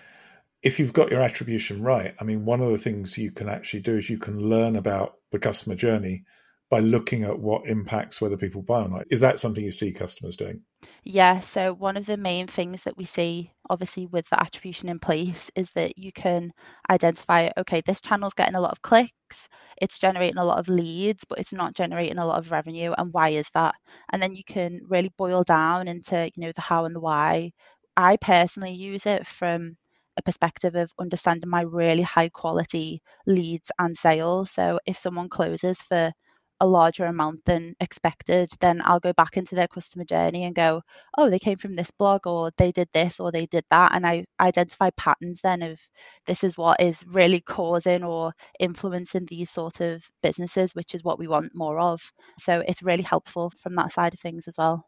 if 0.62 0.78
you've 0.78 0.92
got 0.92 1.10
your 1.10 1.20
attribution 1.20 1.82
right, 1.82 2.14
I 2.20 2.24
mean, 2.24 2.44
one 2.44 2.60
of 2.60 2.70
the 2.70 2.78
things 2.78 3.16
you 3.16 3.30
can 3.30 3.48
actually 3.48 3.80
do 3.80 3.96
is 3.96 4.10
you 4.10 4.18
can 4.18 4.40
learn 4.40 4.76
about 4.76 5.14
the 5.30 5.38
customer 5.38 5.76
journey 5.76 6.24
by 6.70 6.80
looking 6.80 7.24
at 7.24 7.38
what 7.38 7.66
impacts 7.66 8.20
whether 8.20 8.36
people 8.36 8.60
buy 8.60 8.82
or 8.82 8.88
not. 8.88 9.04
Is 9.10 9.20
that 9.20 9.38
something 9.38 9.64
you 9.64 9.70
see 9.70 9.92
customers 9.92 10.36
doing? 10.36 10.60
Yeah, 11.02 11.40
so 11.40 11.72
one 11.72 11.96
of 11.96 12.04
the 12.04 12.18
main 12.18 12.46
things 12.46 12.82
that 12.82 12.96
we 12.96 13.06
see, 13.06 13.50
obviously, 13.70 14.06
with 14.06 14.28
the 14.28 14.40
attribution 14.40 14.90
in 14.90 14.98
place 14.98 15.50
is 15.56 15.70
that 15.70 15.96
you 15.96 16.12
can 16.12 16.52
identify 16.90 17.50
okay, 17.56 17.80
this 17.86 18.02
channel's 18.02 18.34
getting 18.34 18.54
a 18.54 18.60
lot 18.60 18.72
of 18.72 18.82
clicks, 18.82 19.48
it's 19.80 19.98
generating 19.98 20.36
a 20.36 20.44
lot 20.44 20.58
of 20.58 20.68
leads, 20.68 21.24
but 21.28 21.38
it's 21.38 21.54
not 21.54 21.74
generating 21.74 22.18
a 22.18 22.26
lot 22.26 22.38
of 22.38 22.50
revenue. 22.50 22.92
And 22.98 23.12
why 23.12 23.30
is 23.30 23.48
that? 23.54 23.74
And 24.12 24.22
then 24.22 24.34
you 24.34 24.44
can 24.44 24.80
really 24.86 25.12
boil 25.16 25.44
down 25.44 25.88
into, 25.88 26.30
you 26.34 26.46
know, 26.46 26.52
the 26.54 26.60
how 26.60 26.84
and 26.84 26.94
the 26.94 27.00
why. 27.00 27.52
I 27.96 28.16
personally 28.18 28.74
use 28.74 29.06
it 29.06 29.26
from 29.26 29.76
a 30.18 30.22
perspective 30.22 30.74
of 30.76 30.92
understanding 31.00 31.50
my 31.50 31.62
really 31.62 32.02
high 32.02 32.28
quality 32.30 33.02
leads 33.26 33.70
and 33.78 33.96
sales. 33.96 34.50
So 34.52 34.80
if 34.86 34.98
someone 34.98 35.30
closes 35.30 35.78
for 35.78 36.12
a 36.60 36.66
larger 36.66 37.06
amount 37.06 37.44
than 37.44 37.74
expected, 37.80 38.50
then 38.60 38.82
I'll 38.84 39.00
go 39.00 39.12
back 39.12 39.36
into 39.36 39.54
their 39.54 39.68
customer 39.68 40.04
journey 40.04 40.44
and 40.44 40.54
go, 40.54 40.82
oh, 41.16 41.30
they 41.30 41.38
came 41.38 41.56
from 41.56 41.74
this 41.74 41.90
blog 41.92 42.26
or 42.26 42.50
they 42.58 42.72
did 42.72 42.88
this 42.92 43.20
or 43.20 43.30
they 43.32 43.46
did 43.46 43.64
that. 43.70 43.94
And 43.94 44.06
I 44.06 44.24
identify 44.40 44.90
patterns 44.96 45.40
then 45.42 45.62
of 45.62 45.80
this 46.26 46.42
is 46.44 46.58
what 46.58 46.80
is 46.82 47.04
really 47.06 47.40
causing 47.40 48.02
or 48.04 48.32
influencing 48.58 49.26
these 49.26 49.50
sort 49.50 49.80
of 49.80 50.04
businesses, 50.22 50.74
which 50.74 50.94
is 50.94 51.04
what 51.04 51.18
we 51.18 51.28
want 51.28 51.54
more 51.54 51.78
of. 51.80 52.00
So 52.40 52.62
it's 52.66 52.82
really 52.82 53.04
helpful 53.04 53.50
from 53.62 53.76
that 53.76 53.92
side 53.92 54.14
of 54.14 54.20
things 54.20 54.48
as 54.48 54.56
well. 54.58 54.84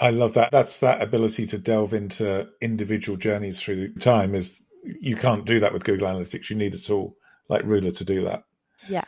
I 0.00 0.10
love 0.10 0.34
that. 0.34 0.50
That's 0.50 0.78
that 0.78 1.02
ability 1.02 1.46
to 1.48 1.58
delve 1.58 1.94
into 1.94 2.46
individual 2.60 3.16
journeys 3.16 3.60
through 3.60 3.94
time 3.94 4.34
is 4.34 4.62
you 4.84 5.16
can't 5.16 5.44
do 5.44 5.60
that 5.60 5.72
with 5.72 5.84
Google 5.84 6.08
Analytics. 6.08 6.50
You 6.50 6.56
need 6.56 6.74
a 6.74 6.78
tool 6.78 7.16
like 7.48 7.64
Ruler 7.64 7.90
to 7.92 8.04
do 8.04 8.22
that. 8.24 8.42
Yeah. 8.88 9.04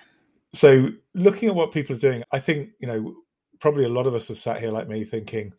So 0.55 0.89
looking 1.15 1.49
at 1.49 1.55
what 1.55 1.73
people 1.73 1.95
are 1.95 1.99
doing, 1.99 2.23
I 2.33 2.39
think, 2.39 2.71
you 2.81 2.89
know, 2.89 3.15
probably 3.61 3.85
a 3.85 3.91
lot 3.91 4.07
of 4.07 4.15
us 4.15 4.31
are 4.31 4.35
sat 4.35 4.61
here 4.61 4.71
like 4.71 4.89
me 4.89 5.05
thinking, 5.05 5.53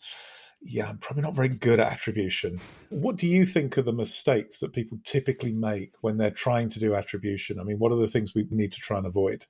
yeah, 0.62 0.90
I'm 0.90 0.98
probably 0.98 1.24
not 1.24 1.36
very 1.36 1.50
good 1.50 1.80
at 1.80 1.92
attribution. 1.92 2.60
What 2.90 3.16
do 3.16 3.28
you 3.28 3.46
think 3.46 3.78
are 3.78 3.82
the 3.82 3.94
mistakes 3.94 4.60
that 4.60 4.74
people 4.74 4.98
typically 5.06 5.54
make 5.54 5.94
when 6.02 6.18
they're 6.18 6.32
trying 6.32 6.70
to 6.70 6.80
do 6.80 6.96
attribution? 6.96 7.60
I 7.60 7.64
mean, 7.64 7.78
what 7.78 7.92
are 7.92 8.00
the 8.00 8.08
things 8.08 8.34
we 8.34 8.46
need 8.50 8.72
to 8.74 8.82
try 8.82 8.98
and 8.98 9.08
avoid? 9.08 9.46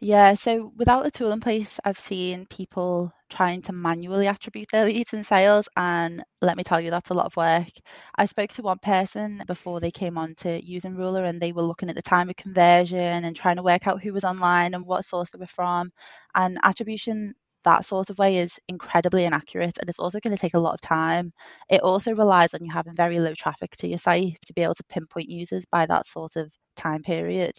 Yeah, 0.00 0.34
so 0.34 0.72
without 0.76 1.06
a 1.06 1.10
tool 1.10 1.32
in 1.32 1.40
place, 1.40 1.78
I've 1.84 1.98
seen 1.98 2.46
people 2.46 3.12
trying 3.28 3.62
to 3.62 3.72
manually 3.72 4.26
attribute 4.26 4.68
their 4.70 4.84
leads 4.86 5.12
and 5.12 5.24
sales, 5.26 5.68
and 5.76 6.22
let 6.40 6.56
me 6.56 6.62
tell 6.64 6.80
you, 6.80 6.90
that's 6.90 7.10
a 7.10 7.14
lot 7.14 7.26
of 7.26 7.36
work. 7.36 7.68
I 8.16 8.26
spoke 8.26 8.50
to 8.54 8.62
one 8.62 8.78
person 8.78 9.42
before 9.46 9.80
they 9.80 9.90
came 9.90 10.16
on 10.18 10.34
to 10.36 10.64
using 10.64 10.96
Ruler, 10.96 11.24
and 11.24 11.40
they 11.40 11.52
were 11.52 11.62
looking 11.62 11.90
at 11.90 11.96
the 11.96 12.02
time 12.02 12.28
of 12.30 12.36
conversion 12.36 13.24
and 13.24 13.34
trying 13.36 13.56
to 13.56 13.62
work 13.62 13.86
out 13.86 14.02
who 14.02 14.12
was 14.12 14.24
online 14.24 14.74
and 14.74 14.84
what 14.86 15.04
source 15.04 15.30
they 15.30 15.38
were 15.38 15.46
from. 15.46 15.90
And 16.34 16.58
attribution 16.62 17.34
that 17.64 17.84
sort 17.84 18.10
of 18.10 18.18
way 18.18 18.38
is 18.38 18.58
incredibly 18.68 19.24
inaccurate 19.24 19.76
and 19.80 19.90
it's 19.90 19.98
also 19.98 20.20
going 20.20 20.34
to 20.36 20.40
take 20.40 20.54
a 20.54 20.58
lot 20.58 20.74
of 20.74 20.80
time. 20.80 21.32
It 21.68 21.80
also 21.82 22.14
relies 22.14 22.54
on 22.54 22.64
you 22.64 22.72
having 22.72 22.94
very 22.94 23.18
low 23.18 23.34
traffic 23.34 23.72
to 23.78 23.88
your 23.88 23.98
site 23.98 24.38
to 24.46 24.52
be 24.54 24.62
able 24.62 24.74
to 24.76 24.84
pinpoint 24.84 25.28
users 25.28 25.64
by 25.66 25.84
that 25.86 26.06
sort 26.06 26.36
of 26.36 26.52
time 26.76 27.02
period. 27.02 27.58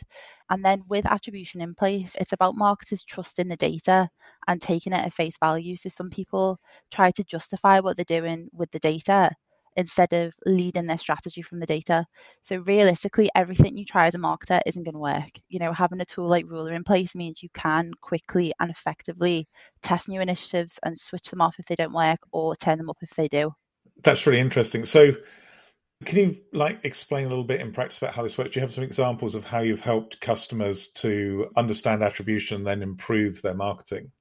And 0.50 0.64
then 0.64 0.84
with 0.88 1.06
attribution 1.06 1.62
in 1.62 1.76
place, 1.76 2.16
it's 2.20 2.34
about 2.34 2.56
marketers 2.56 3.04
trusting 3.04 3.48
the 3.48 3.58
data 3.58 4.10
and 4.48 4.62
taking 4.62 4.94
it 4.94 5.06
at 5.06 5.14
face 5.14 5.38
value. 5.40 5.76
So 5.76 5.90
some 5.90 6.10
people 6.10 6.60
try 6.92 7.12
to 7.12 7.24
justify 7.24 7.80
what 7.80 7.98
they're 7.98 8.06
doing 8.06 8.50
with 8.54 8.72
the 8.72 8.80
data 8.80 9.32
instead 9.78 10.12
of 10.12 10.34
leading 10.46 10.88
their 10.88 10.98
strategy 10.98 11.42
from 11.42 11.60
the 11.60 11.66
data. 11.66 12.06
So 12.42 12.58
realistically, 12.58 13.30
everything 13.36 13.78
you 13.78 13.86
try 13.86 14.08
as 14.08 14.16
a 14.16 14.18
marketer 14.18 14.60
isn't 14.66 14.84
going 14.84 14.94
to 14.94 15.00
work. 15.00 15.30
You 15.50 15.60
know, 15.60 15.72
having 15.72 16.02
a 16.02 16.06
tool 16.06 16.28
like 16.28 16.50
Ruler 16.50 16.74
in 16.74 16.84
place 16.84 17.14
means 17.14 17.44
you 17.44 17.50
can 17.54 17.92
quickly 18.02 18.52
and 18.60 18.72
effectively 18.72 19.48
test 19.84 20.10
new 20.10 20.20
initiatives 20.20 20.80
and 20.84 20.98
switch 20.98 21.30
them 21.30 21.42
off 21.42 21.60
if 21.60 21.66
they 21.68 21.76
don't 21.76 21.94
work 21.94 22.20
or 22.32 22.56
turn 22.56 22.80
them 22.80 22.90
up 22.90 22.98
if 23.02 23.12
they 23.12 23.28
do. 23.28 23.54
That's 24.02 24.26
really 24.26 24.40
interesting. 24.40 24.86
So 24.86 25.12
can 26.06 26.18
you 26.20 26.38
like 26.54 26.86
explain 26.86 27.26
a 27.26 27.30
little 27.30 27.44
bit 27.44 27.62
in 27.62 27.72
practice 27.72 27.98
about 27.98 28.14
how 28.14 28.22
this 28.24 28.38
works? 28.38 28.52
Do 28.52 28.60
you 28.60 28.66
have 28.66 28.74
some 28.74 28.84
examples 28.84 29.36
of 29.36 29.46
how 29.46 29.62
you've 29.62 29.82
helped 29.82 30.22
customers 30.22 30.90
to 30.96 31.50
understand 31.56 32.04
attribution 32.04 32.58
and 32.58 32.68
then 32.68 32.84
improve 32.84 33.42
their 33.42 33.56
marketing? 33.56 34.12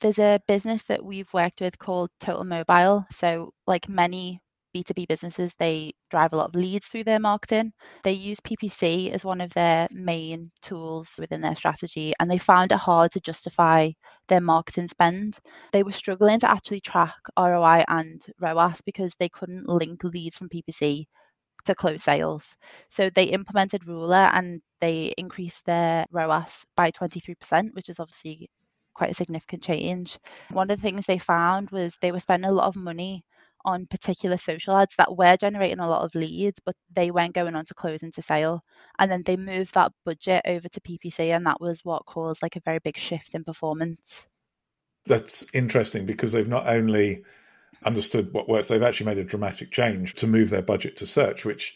There's 0.00 0.18
a 0.18 0.40
business 0.48 0.82
that 0.84 1.04
we've 1.04 1.32
worked 1.32 1.60
with 1.60 1.78
called 1.78 2.10
Total 2.18 2.44
Mobile. 2.44 3.06
So, 3.10 3.54
like 3.66 3.88
many 3.88 4.40
B2B 4.74 5.06
businesses, 5.08 5.52
they 5.58 5.92
drive 6.10 6.32
a 6.32 6.36
lot 6.36 6.48
of 6.48 6.54
leads 6.54 6.86
through 6.86 7.04
their 7.04 7.20
marketing. 7.20 7.72
They 8.02 8.12
use 8.12 8.40
PPC 8.40 9.12
as 9.12 9.24
one 9.24 9.40
of 9.40 9.52
their 9.52 9.88
main 9.90 10.50
tools 10.62 11.14
within 11.18 11.40
their 11.40 11.54
strategy, 11.54 12.12
and 12.18 12.30
they 12.30 12.38
found 12.38 12.72
it 12.72 12.78
hard 12.78 13.12
to 13.12 13.20
justify 13.20 13.90
their 14.28 14.40
marketing 14.40 14.88
spend. 14.88 15.38
They 15.72 15.82
were 15.82 15.92
struggling 15.92 16.40
to 16.40 16.50
actually 16.50 16.80
track 16.80 17.14
ROI 17.38 17.84
and 17.88 18.24
ROAS 18.40 18.80
because 18.82 19.14
they 19.18 19.28
couldn't 19.28 19.68
link 19.68 20.02
leads 20.04 20.38
from 20.38 20.48
PPC 20.48 21.06
to 21.64 21.74
close 21.74 22.02
sales. 22.02 22.56
So 22.88 23.10
they 23.10 23.24
implemented 23.24 23.86
Ruler 23.86 24.30
and 24.32 24.60
they 24.80 25.14
increased 25.16 25.64
their 25.66 26.06
ROAS 26.10 26.64
by 26.76 26.90
23%, 26.90 27.74
which 27.74 27.88
is 27.88 28.00
obviously 28.00 28.50
quite 28.94 29.10
a 29.10 29.14
significant 29.14 29.62
change. 29.62 30.18
One 30.50 30.70
of 30.70 30.78
the 30.78 30.82
things 30.82 31.06
they 31.06 31.18
found 31.18 31.70
was 31.70 31.96
they 32.00 32.12
were 32.12 32.20
spending 32.20 32.50
a 32.50 32.54
lot 32.54 32.68
of 32.68 32.76
money 32.76 33.24
on 33.64 33.86
particular 33.86 34.36
social 34.36 34.76
ads 34.76 34.94
that 34.96 35.16
were 35.16 35.36
generating 35.36 35.78
a 35.78 35.88
lot 35.88 36.04
of 36.04 36.14
leads, 36.14 36.60
but 36.64 36.76
they 36.92 37.10
weren't 37.10 37.34
going 37.34 37.54
on 37.54 37.64
to 37.66 37.74
close 37.74 38.02
into 38.02 38.22
sale. 38.22 38.62
And 38.98 39.10
then 39.10 39.22
they 39.24 39.36
moved 39.36 39.74
that 39.74 39.92
budget 40.04 40.42
over 40.46 40.68
to 40.68 40.80
PPC, 40.80 41.34
and 41.34 41.46
that 41.46 41.60
was 41.60 41.84
what 41.84 42.06
caused 42.06 42.42
like 42.42 42.56
a 42.56 42.60
very 42.60 42.78
big 42.78 42.96
shift 42.96 43.34
in 43.34 43.44
performance. 43.44 44.26
That's 45.06 45.46
interesting 45.54 46.06
because 46.06 46.32
they've 46.32 46.48
not 46.48 46.68
only 46.68 47.22
understood 47.84 48.32
what 48.32 48.48
works, 48.48 48.68
they've 48.68 48.82
actually 48.82 49.06
made 49.06 49.18
a 49.18 49.24
dramatic 49.24 49.70
change 49.70 50.14
to 50.14 50.26
move 50.26 50.50
their 50.50 50.62
budget 50.62 50.96
to 50.98 51.06
search, 51.06 51.44
which 51.44 51.74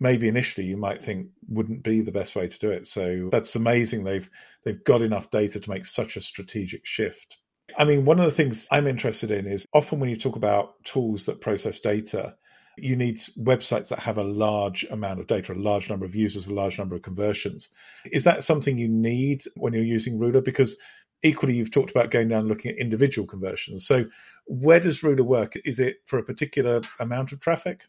maybe 0.00 0.28
initially 0.28 0.66
you 0.66 0.76
might 0.76 1.00
think 1.00 1.28
wouldn't 1.48 1.82
be 1.82 2.00
the 2.00 2.12
best 2.12 2.34
way 2.34 2.48
to 2.48 2.58
do 2.58 2.70
it. 2.70 2.86
So 2.86 3.28
that's 3.30 3.54
amazing. 3.56 4.04
They've 4.04 4.28
they've 4.64 4.82
got 4.84 5.02
enough 5.02 5.30
data 5.30 5.60
to 5.60 5.70
make 5.70 5.86
such 5.86 6.16
a 6.16 6.20
strategic 6.20 6.86
shift. 6.86 7.38
I 7.76 7.84
mean, 7.84 8.04
one 8.04 8.18
of 8.18 8.24
the 8.24 8.30
things 8.30 8.68
I'm 8.70 8.86
interested 8.86 9.30
in 9.30 9.46
is 9.46 9.66
often 9.72 10.00
when 10.00 10.10
you 10.10 10.16
talk 10.16 10.36
about 10.36 10.82
tools 10.84 11.26
that 11.26 11.40
process 11.40 11.80
data, 11.80 12.34
you 12.76 12.96
need 12.96 13.18
websites 13.38 13.88
that 13.88 14.00
have 14.00 14.18
a 14.18 14.24
large 14.24 14.84
amount 14.90 15.20
of 15.20 15.26
data, 15.26 15.52
a 15.52 15.54
large 15.54 15.88
number 15.88 16.04
of 16.04 16.14
users, 16.14 16.46
a 16.46 16.54
large 16.54 16.78
number 16.78 16.96
of 16.96 17.02
conversions. 17.02 17.70
Is 18.10 18.24
that 18.24 18.44
something 18.44 18.76
you 18.76 18.88
need 18.88 19.42
when 19.56 19.72
you're 19.72 19.84
using 19.84 20.18
Ruler? 20.18 20.40
Because 20.40 20.76
equally, 21.22 21.56
you've 21.56 21.70
talked 21.70 21.90
about 21.90 22.10
going 22.10 22.28
down 22.28 22.40
and 22.40 22.48
looking 22.48 22.72
at 22.72 22.78
individual 22.78 23.26
conversions. 23.26 23.86
So, 23.86 24.06
where 24.46 24.80
does 24.80 25.02
Ruler 25.02 25.24
work? 25.24 25.54
Is 25.64 25.78
it 25.78 25.98
for 26.06 26.18
a 26.18 26.24
particular 26.24 26.82
amount 26.98 27.32
of 27.32 27.40
traffic? 27.40 27.84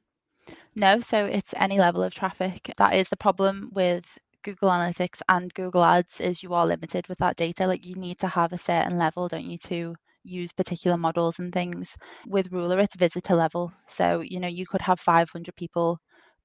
No, 0.75 0.99
so 0.99 1.25
it's 1.25 1.53
any 1.57 1.79
level 1.79 2.03
of 2.03 2.13
traffic. 2.13 2.71
That 2.77 2.95
is 2.95 3.09
the 3.09 3.17
problem 3.17 3.71
with 3.73 4.05
Google 4.45 4.69
Analytics 4.69 5.21
and 5.27 5.53
Google 5.53 5.83
Ads 5.83 6.21
is 6.21 6.41
you 6.43 6.53
are 6.53 6.65
limited 6.65 7.07
with 7.09 7.17
that 7.19 7.35
data. 7.35 7.67
Like 7.67 7.85
you 7.85 7.95
need 7.95 8.19
to 8.19 8.27
have 8.29 8.53
a 8.53 8.57
certain 8.57 8.97
level, 8.97 9.27
don't 9.27 9.43
you, 9.45 9.57
to 9.59 9.95
use 10.23 10.53
particular 10.53 10.97
models 10.97 11.39
and 11.39 11.51
things. 11.51 11.97
With 12.27 12.51
Ruler, 12.53 12.79
it's 12.79 12.95
visitor 12.95 13.35
level. 13.35 13.73
So, 13.87 14.21
you 14.21 14.39
know, 14.39 14.47
you 14.47 14.65
could 14.67 14.81
have 14.83 14.99
500 15.01 15.55
people 15.57 15.99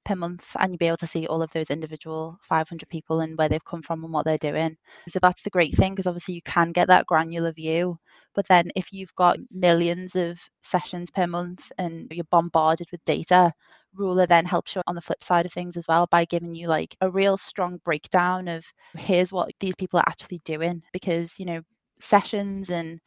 per 0.05 0.17
month 0.17 0.57
and 0.59 0.73
you'll 0.73 0.79
be 0.79 0.87
able 0.89 0.97
to 0.99 1.07
see 1.07 1.27
all 1.29 1.43
of 1.43 1.53
those 1.53 1.71
individual 1.71 2.39
500 2.43 2.89
people 2.89 3.21
and 3.21 3.39
where 3.39 3.49
they've 3.49 3.65
come 3.65 3.83
from 3.83 4.03
and 4.05 4.13
what 4.13 4.25
they're 4.25 4.39
doing. 4.39 4.77
So 5.09 5.19
that's 5.21 5.43
the 5.43 5.51
great 5.51 5.75
thing 5.77 5.93
because 5.95 6.07
obviously 6.09 6.35
you 6.35 6.43
can 6.43 6.73
get 6.73 6.89
that 6.89 7.07
granular 7.07 7.53
view. 7.53 7.99
But 8.35 8.47
then 8.49 8.71
if 8.77 8.93
you've 8.93 9.15
got 9.15 9.39
millions 9.51 10.17
of 10.17 10.39
sessions 10.63 11.11
per 11.11 11.27
month 11.27 11.71
and 11.79 12.09
you're 12.13 12.25
bombarded 12.31 12.89
with 12.93 13.05
data, 13.05 13.53
Ruler 13.95 14.27
then 14.27 14.45
helps 14.47 14.75
you 14.75 14.83
on 14.87 14.95
the 14.95 15.01
flip 15.01 15.23
side 15.23 15.47
of 15.47 15.53
things 15.53 15.77
as 15.77 15.87
well 15.89 16.07
by 16.11 16.25
giving 16.25 16.55
you 16.55 16.69
like 16.69 16.97
a 17.01 17.11
real 17.11 17.37
strong 17.37 17.79
breakdown 17.85 18.49
of 18.49 18.65
here's 18.97 19.33
what 19.33 19.51
these 19.61 19.75
people 19.77 19.99
are 20.01 20.09
actually 20.09 20.41
doing 20.45 20.83
because, 20.93 21.39
you 21.39 21.45
know, 21.47 21.61
sessions 22.01 22.71
and 22.71 23.01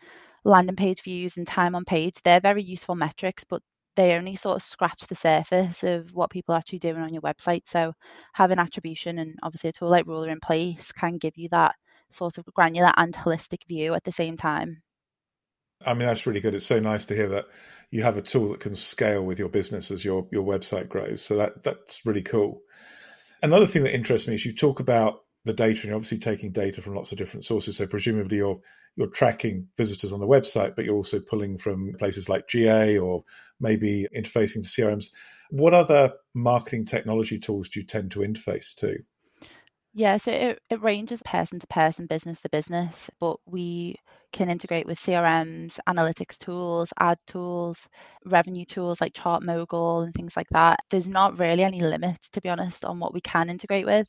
landing 0.45 0.75
page 0.75 1.01
views 1.03 1.37
and 1.37 1.47
time 1.47 1.75
on 1.75 1.85
page, 1.85 2.15
they're 2.23 2.39
very 2.39 2.63
useful 2.63 2.95
metrics, 2.95 3.43
but 3.43 3.61
they 3.95 4.13
only 4.15 4.35
sort 4.35 4.55
of 4.57 4.63
scratch 4.63 5.01
the 5.07 5.15
surface 5.15 5.83
of 5.83 6.09
what 6.13 6.29
people 6.31 6.55
are 6.55 6.57
actually 6.57 6.79
doing 6.79 7.01
on 7.01 7.13
your 7.13 7.21
website. 7.21 7.63
So 7.67 7.93
having 8.33 8.59
attribution 8.59 9.19
and 9.19 9.37
obviously 9.43 9.69
a 9.69 9.73
tool 9.73 9.89
like 9.89 10.07
Ruler 10.07 10.29
in 10.29 10.39
place 10.39 10.91
can 10.91 11.17
give 11.17 11.37
you 11.37 11.49
that 11.49 11.75
sort 12.09 12.37
of 12.37 12.45
granular 12.53 12.91
and 12.97 13.13
holistic 13.13 13.65
view 13.67 13.93
at 13.93 14.03
the 14.03 14.11
same 14.11 14.35
time. 14.37 14.81
I 15.85 15.93
mean, 15.93 16.07
that's 16.07 16.25
really 16.25 16.39
good. 16.39 16.55
It's 16.55 16.65
so 16.65 16.79
nice 16.79 17.05
to 17.05 17.15
hear 17.15 17.29
that 17.29 17.45
you 17.91 18.03
have 18.03 18.17
a 18.17 18.21
tool 18.21 18.49
that 18.49 18.59
can 18.59 18.75
scale 18.75 19.23
with 19.23 19.37
your 19.37 19.49
business 19.49 19.91
as 19.91 20.03
your 20.03 20.27
your 20.31 20.43
website 20.43 20.89
grows. 20.89 21.21
So 21.21 21.35
that 21.37 21.63
that's 21.63 22.05
really 22.05 22.23
cool. 22.23 22.61
Another 23.41 23.67
thing 23.67 23.83
that 23.83 23.93
interests 23.93 24.27
me 24.27 24.35
is 24.35 24.45
you 24.45 24.53
talk 24.53 24.79
about 24.79 25.21
the 25.45 25.53
data, 25.53 25.81
and 25.81 25.83
you're 25.85 25.95
obviously 25.95 26.19
taking 26.19 26.51
data 26.51 26.81
from 26.81 26.95
lots 26.95 27.11
of 27.11 27.17
different 27.17 27.45
sources. 27.45 27.77
So 27.77 27.85
presumably 27.85 28.37
you're 28.37 28.59
you're 28.95 29.07
tracking 29.07 29.67
visitors 29.77 30.13
on 30.13 30.19
the 30.19 30.27
website, 30.27 30.75
but 30.75 30.85
you're 30.85 30.95
also 30.95 31.19
pulling 31.19 31.57
from 31.57 31.93
places 31.99 32.29
like 32.29 32.47
GA 32.47 32.97
or 32.97 33.23
maybe 33.59 34.07
interfacing 34.15 34.63
to 34.63 34.69
CRMs. 34.69 35.07
What 35.49 35.73
other 35.73 36.13
marketing 36.33 36.85
technology 36.85 37.39
tools 37.39 37.69
do 37.69 37.79
you 37.79 37.85
tend 37.85 38.11
to 38.11 38.19
interface 38.19 38.73
to? 38.75 38.97
Yeah, 39.93 40.17
so 40.17 40.31
it, 40.31 40.59
it 40.69 40.81
ranges 40.81 41.21
person 41.23 41.59
to 41.59 41.67
person, 41.67 42.07
business 42.07 42.41
to 42.41 42.49
business, 42.49 43.09
but 43.19 43.37
we 43.45 43.97
can 44.33 44.49
integrate 44.49 44.85
with 44.85 44.99
CRMs, 44.99 45.79
analytics 45.87 46.37
tools, 46.37 46.91
ad 46.99 47.17
tools, 47.27 47.87
revenue 48.25 48.65
tools 48.65 48.99
like 48.99 49.13
Chart 49.13 49.43
ChartMogul 49.43 50.03
and 50.03 50.13
things 50.13 50.35
like 50.35 50.49
that. 50.49 50.79
There's 50.89 51.07
not 51.07 51.39
really 51.39 51.63
any 51.63 51.81
limit, 51.81 52.17
to 52.33 52.41
be 52.41 52.49
honest, 52.49 52.83
on 52.83 52.99
what 52.99 53.13
we 53.13 53.21
can 53.21 53.49
integrate 53.49 53.85
with. 53.85 54.07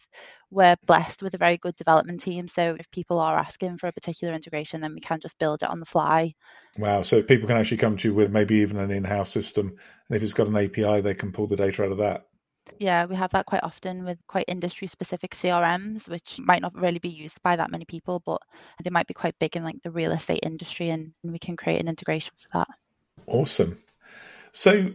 We're 0.51 0.77
blessed 0.87 1.23
with 1.23 1.35
a 1.35 1.39
very 1.39 1.59
good 1.59 1.77
development 1.77 2.21
team. 2.21 2.49
So 2.49 2.77
if 2.79 2.91
people 2.91 3.21
are 3.21 3.39
asking 3.39 3.79
for 3.79 3.87
a 3.87 3.93
particular 3.93 4.35
integration, 4.35 4.81
then 4.81 4.95
we 4.95 5.01
can 5.01 5.21
just 5.21 5.39
build 5.39 5.63
it 5.63 5.71
on 5.71 5.79
the 5.79 5.87
fly. 5.87 6.35
Wow. 6.79 7.03
So 7.03 7.23
people 7.23 7.47
can 7.47 7.57
actually 7.57 7.77
come 7.77 7.97
to 7.99 8.09
you 8.09 8.15
with 8.15 8.33
maybe 8.33 8.57
even 8.57 8.79
an 8.79 8.91
in 8.91 9.05
house 9.05 9.31
system. 9.31 9.77
And 10.09 10.17
if 10.17 10.23
it's 10.23 10.35
got 10.35 10.49
an 10.49 10.57
API, 10.57 11.03
they 11.03 11.15
can 11.15 11.33
pull 11.33 11.47
the 11.47 11.57
data 11.57 11.85
out 11.85 11.93
of 11.93 11.99
that. 11.99 12.27
Yeah, 12.79 13.07
we 13.07 13.17
have 13.17 13.31
that 13.33 13.47
quite 13.47 13.63
often 13.63 14.05
with 14.05 14.19
quite 14.27 14.47
industry 14.49 14.87
specific 14.87 15.33
CRMs, 15.35 16.09
which 16.09 16.39
might 16.39 16.63
not 16.63 16.75
really 16.75 16.99
be 16.99 17.09
used 17.09 17.41
by 17.43 17.57
that 17.57 17.71
many 17.71 17.85
people, 17.85 18.23
but 18.25 18.41
they 18.83 18.91
might 18.91 19.07
be 19.07 19.15
quite 19.15 19.39
big 19.39 19.57
in 19.57 19.65
like 19.65 19.83
the 19.83 19.91
real 19.91 20.13
estate 20.13 20.41
industry 20.43 20.91
and, 20.91 21.13
we 21.23 21.39
can 21.39 21.57
create 21.57 21.81
an 21.81 21.89
integration 21.89 22.33
for 22.37 22.59
that. 22.59 22.69
Awesome. 23.27 23.79
So 24.53 24.91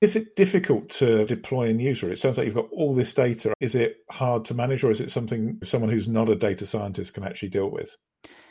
is 0.00 0.16
it 0.16 0.36
difficult 0.36 0.88
to 0.90 1.24
deploy 1.24 1.68
and 1.68 1.80
use 1.80 2.02
It 2.02 2.18
sounds 2.18 2.36
like 2.36 2.46
you've 2.46 2.54
got 2.54 2.68
all 2.72 2.94
this 2.94 3.14
data. 3.14 3.54
Is 3.60 3.74
it 3.74 3.98
hard 4.10 4.44
to 4.46 4.54
manage 4.54 4.84
or 4.84 4.90
is 4.90 5.00
it 5.00 5.10
something 5.10 5.58
someone 5.64 5.90
who's 5.90 6.08
not 6.08 6.28
a 6.28 6.34
data 6.34 6.66
scientist 6.66 7.14
can 7.14 7.24
actually 7.24 7.50
deal 7.50 7.70
with? 7.70 7.96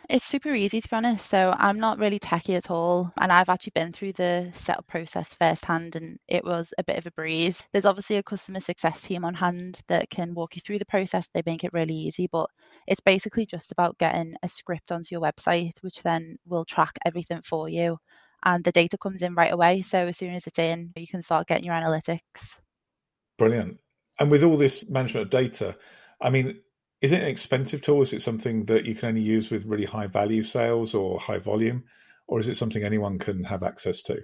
It's 0.10 0.26
super 0.26 0.54
easy 0.54 0.82
to 0.82 0.90
be 0.90 0.96
honest. 0.96 1.30
So 1.30 1.54
I'm 1.58 1.80
not 1.80 1.98
really 1.98 2.20
techy 2.20 2.56
at 2.56 2.70
all. 2.70 3.12
And 3.18 3.32
I've 3.32 3.50
actually 3.50 3.72
been 3.74 3.94
through 3.94 4.14
the 4.14 4.52
setup 4.54 4.86
process 4.88 5.34
firsthand 5.34 5.96
and 5.96 6.20
it 6.28 6.44
was 6.44 6.74
a 6.78 6.84
bit 6.84 6.98
of 6.98 7.08
a 7.08 7.12
breeze. 7.12 7.64
There's 7.72 7.86
obviously 7.86 8.18
a 8.18 8.24
customer 8.24 8.60
success 8.60 9.02
team 9.02 9.24
on 9.24 9.34
hand 9.34 9.80
that 9.88 10.10
can 10.10 10.34
walk 10.34 10.56
you 10.56 10.62
through 10.62 10.80
the 10.80 10.86
process. 10.86 11.28
They 11.34 11.44
make 11.46 11.64
it 11.64 11.74
really 11.74 11.96
easy, 11.96 12.28
but 12.32 12.50
it's 12.86 13.02
basically 13.02 13.46
just 13.46 13.72
about 13.72 13.98
getting 13.98 14.36
a 14.44 14.50
script 14.50 14.92
onto 14.92 15.08
your 15.12 15.22
website, 15.22 15.82
which 15.82 16.04
then 16.04 16.38
will 16.46 16.66
track 16.66 16.98
everything 17.06 17.42
for 17.42 17.70
you. 17.70 17.98
And 18.44 18.64
the 18.64 18.74
data 18.74 18.98
comes 18.98 19.22
in 19.22 19.36
right 19.36 19.54
away. 19.54 19.84
So 19.84 19.98
as 19.98 20.18
soon 20.18 20.34
as 20.34 20.48
it's 20.48 20.60
in, 20.60 20.92
you 20.98 21.08
can 21.08 21.22
start 21.22 21.48
getting 21.48 21.64
your 21.64 21.76
analytics. 21.76 22.60
Brilliant. 23.38 23.80
And 24.20 24.30
with 24.30 24.44
all 24.44 24.58
this 24.58 24.86
management 24.88 25.26
of 25.26 25.30
data, 25.32 25.78
I 26.22 26.30
mean, 26.30 26.60
is 27.04 27.12
it 27.12 27.22
an 27.22 27.28
expensive 27.28 27.82
tool? 27.82 28.02
Is 28.02 28.14
it 28.14 28.22
something 28.22 28.64
that 28.66 28.86
you 28.86 28.96
can 28.96 29.10
only 29.10 29.22
use 29.22 29.52
with 29.52 29.66
really 29.66 29.84
high 29.84 30.08
value 30.08 30.42
sales 30.42 30.96
or 30.96 31.20
high 31.20 31.38
volume? 31.38 31.84
Or 32.28 32.40
is 32.40 32.48
it 32.48 32.56
something 32.56 32.82
anyone 32.82 33.20
can 33.20 33.44
have 33.44 33.62
access 33.62 34.02
to? 34.04 34.22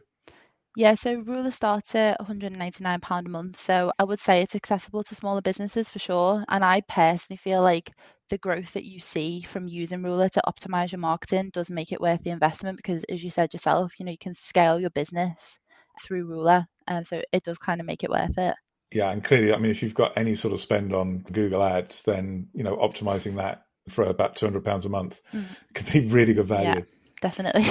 Yeah, 0.78 0.96
so 0.96 1.16
Ruler 1.16 1.52
starts 1.52 1.94
at 1.96 2.18
£199 2.22 3.26
a 3.26 3.30
month. 3.30 3.60
So 3.60 3.92
I 4.00 4.06
would 4.06 4.22
say 4.22 4.42
it's 4.42 4.56
accessible 4.56 5.04
to 5.04 5.14
smaller 5.14 5.42
businesses 5.42 5.90
for 5.90 6.00
sure. 6.00 6.46
And 6.48 6.64
I 6.64 6.80
personally 6.88 7.36
feel 7.36 7.62
like 7.62 7.92
the 8.30 8.38
growth 8.38 8.72
that 8.72 8.86
you 8.86 9.02
see 9.02 9.42
from 9.42 9.68
using 9.68 10.02
Ruler 10.02 10.30
to 10.30 10.42
optimize 10.48 10.94
your 10.94 11.00
marketing 11.00 11.50
does 11.52 11.70
make 11.70 11.92
it 11.92 12.00
worth 12.00 12.24
the 12.24 12.30
investment 12.30 12.78
because, 12.78 13.04
as 13.10 13.22
you 13.22 13.30
said 13.30 13.52
yourself, 13.52 14.00
you 14.00 14.06
know, 14.06 14.12
you 14.14 14.18
can 14.18 14.34
scale 14.34 14.80
your 14.80 14.92
business 14.92 15.60
through 16.02 16.28
Ruler. 16.28 16.66
And 16.88 17.06
so 17.06 17.22
it 17.34 17.44
does 17.44 17.58
kind 17.58 17.82
of 17.82 17.88
make 17.88 18.06
it 18.06 18.10
worth 18.10 18.38
it 18.38 18.56
yeah, 18.92 19.12
and 19.12 19.24
clearly, 19.24 19.54
I 19.54 19.58
mean, 19.58 19.72
if 19.72 19.84
you've 19.84 19.94
got 19.94 20.18
any 20.18 20.36
sort 20.36 20.54
of 20.54 20.62
spend 20.62 20.94
on 20.94 21.20
Google 21.32 21.64
Ads, 21.64 22.04
then 22.04 22.48
you 22.54 22.64
know 22.64 22.76
optimizing 22.78 23.36
that 23.36 23.66
for 23.88 24.04
about 24.04 24.36
two 24.36 24.46
hundred 24.46 24.64
pounds 24.64 24.86
a 24.86 24.90
month 24.90 25.22
mm. 25.34 25.46
can 25.74 25.88
be 25.92 26.08
really 26.10 26.34
good 26.34 26.46
value. 26.46 26.80
Yeah, 26.80 26.82
definitely. 27.22 27.66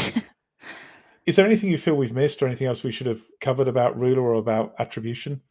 Is 1.27 1.37
there 1.37 1.45
anything 1.45 1.71
you 1.71 1.79
feel 1.79 1.95
we've 1.95 2.13
missed, 2.13 2.43
or 2.43 2.47
anything 2.47 2.69
else 2.69 2.83
we 2.83 2.93
should 2.93 3.07
have 3.07 3.21
covered 3.41 3.69
about 3.69 3.99
Ruler 3.99 4.23
or 4.23 4.35
about 4.35 4.75
attribution? 4.79 5.43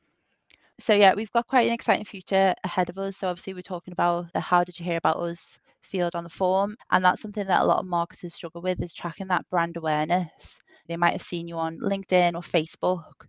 So 0.80 0.94
yeah, 0.94 1.16
we've 1.16 1.32
got 1.32 1.48
quite 1.48 1.68
an 1.68 1.74
exciting 1.74 2.06
future 2.06 2.54
ahead 2.64 2.90
of 2.90 2.98
us. 2.98 3.18
So 3.18 3.28
obviously, 3.28 3.54
we're 3.54 3.62
talking 3.62 3.92
about 3.92 4.32
the 4.34 4.40
how 4.40 4.64
did 4.64 4.80
you 4.80 4.86
hear 4.86 4.98
about 4.98 5.18
us 5.18 5.60
field 5.82 6.16
on 6.16 6.24
the 6.24 6.30
form, 6.30 6.76
and 6.92 7.04
that's 7.04 7.22
something 7.22 7.46
that 7.48 7.62
a 7.62 7.66
lot 7.66 7.80
of 7.80 7.86
marketers 7.86 8.34
struggle 8.34 8.62
with 8.62 8.82
is 8.82 8.94
tracking 8.94 9.28
that 9.28 9.50
brand 9.50 9.78
awareness. 9.78 10.62
They 10.88 10.98
might 10.98 11.14
have 11.14 11.22
seen 11.22 11.48
you 11.48 11.58
on 11.58 11.80
LinkedIn 11.80 12.34
or 12.36 12.42
Facebook, 12.42 13.28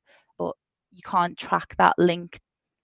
you 0.98 1.10
can't 1.10 1.38
track 1.38 1.74
that 1.78 1.94
link 1.96 2.38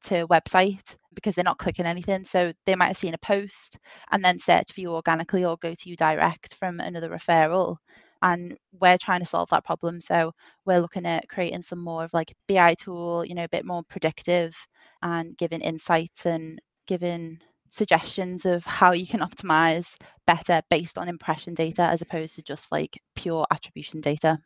to 0.05 0.27
website 0.29 0.96
because 1.14 1.35
they're 1.35 1.44
not 1.44 1.59
clicking 1.59 1.87
anything. 1.87 2.24
So 2.24 2.53
they 2.66 2.77
might 2.77 2.88
have 2.88 2.96
seen 2.96 3.14
a 3.14 3.18
post 3.18 3.79
and 4.12 4.24
then 4.24 4.38
search 4.38 4.72
for 4.72 4.81
you 4.81 4.92
organically 4.92 5.44
or 5.44 5.57
go 5.57 5.74
to 5.74 5.88
you 5.88 5.96
direct 5.96 6.55
from 6.55 6.81
another 6.81 7.11
referral. 7.11 7.77
And 8.22 8.57
we're 8.81 8.98
trying 8.98 9.20
to 9.20 9.27
solve 9.27 9.50
that 9.50 9.64
problem. 9.64 10.00
So 10.00 10.33
we're 10.64 10.81
looking 10.81 11.07
at 11.07 11.29
creating 11.29 11.62
some 11.62 11.81
more 11.81 12.05
of 12.05 12.14
like 12.14 12.33
BI 12.48 12.74
tool, 12.74 13.24
you 13.24 13.35
know, 13.35 13.44
a 13.44 13.48
bit 13.48 13.66
more 13.66 13.83
predictive 13.88 14.55
and 15.03 15.37
giving 15.37 15.61
insights 15.61 16.24
and 16.24 16.61
giving 16.87 17.38
suggestions 17.70 18.46
of 18.46 18.64
how 18.64 18.92
you 18.92 19.07
can 19.07 19.20
optimize 19.20 19.88
better 20.27 20.62
based 20.70 20.96
on 20.96 21.09
impression 21.09 21.55
data 21.55 21.83
as 21.83 22.03
opposed 22.03 22.37
to 22.37 22.42
just 22.42 22.70
like 22.70 22.98
pure 23.16 23.44
attribution 23.50 24.00
data. 24.00 24.38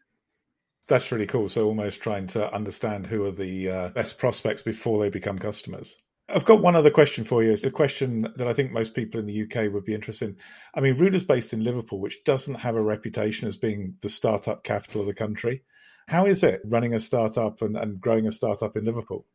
That's 0.88 1.12
really 1.12 1.26
cool. 1.26 1.48
So 1.48 1.66
almost 1.66 2.00
trying 2.00 2.26
to 2.28 2.52
understand 2.52 3.06
who 3.06 3.24
are 3.26 3.30
the 3.30 3.70
uh, 3.70 3.88
best 3.90 4.18
prospects 4.18 4.62
before 4.62 5.00
they 5.00 5.10
become 5.10 5.38
customers. 5.38 6.02
I've 6.30 6.44
got 6.44 6.60
one 6.60 6.76
other 6.76 6.90
question 6.90 7.24
for 7.24 7.42
you. 7.42 7.52
It's 7.52 7.64
a 7.64 7.70
question 7.70 8.26
that 8.36 8.48
I 8.48 8.52
think 8.52 8.70
most 8.70 8.94
people 8.94 9.18
in 9.18 9.26
the 9.26 9.42
UK 9.42 9.72
would 9.72 9.84
be 9.84 9.94
interested 9.94 10.30
in. 10.30 10.36
I 10.74 10.80
mean, 10.80 10.96
Ruler's 10.96 11.24
based 11.24 11.54
in 11.54 11.64
Liverpool, 11.64 12.00
which 12.00 12.22
doesn't 12.24 12.56
have 12.56 12.76
a 12.76 12.82
reputation 12.82 13.48
as 13.48 13.56
being 13.56 13.94
the 14.02 14.10
startup 14.10 14.62
capital 14.62 15.00
of 15.02 15.06
the 15.06 15.14
country. 15.14 15.62
How 16.06 16.26
is 16.26 16.42
it 16.42 16.60
running 16.64 16.94
a 16.94 17.00
startup 17.00 17.62
and, 17.62 17.76
and 17.76 18.00
growing 18.00 18.26
a 18.26 18.32
startup 18.32 18.76
in 18.76 18.84
Liverpool? 18.84 19.26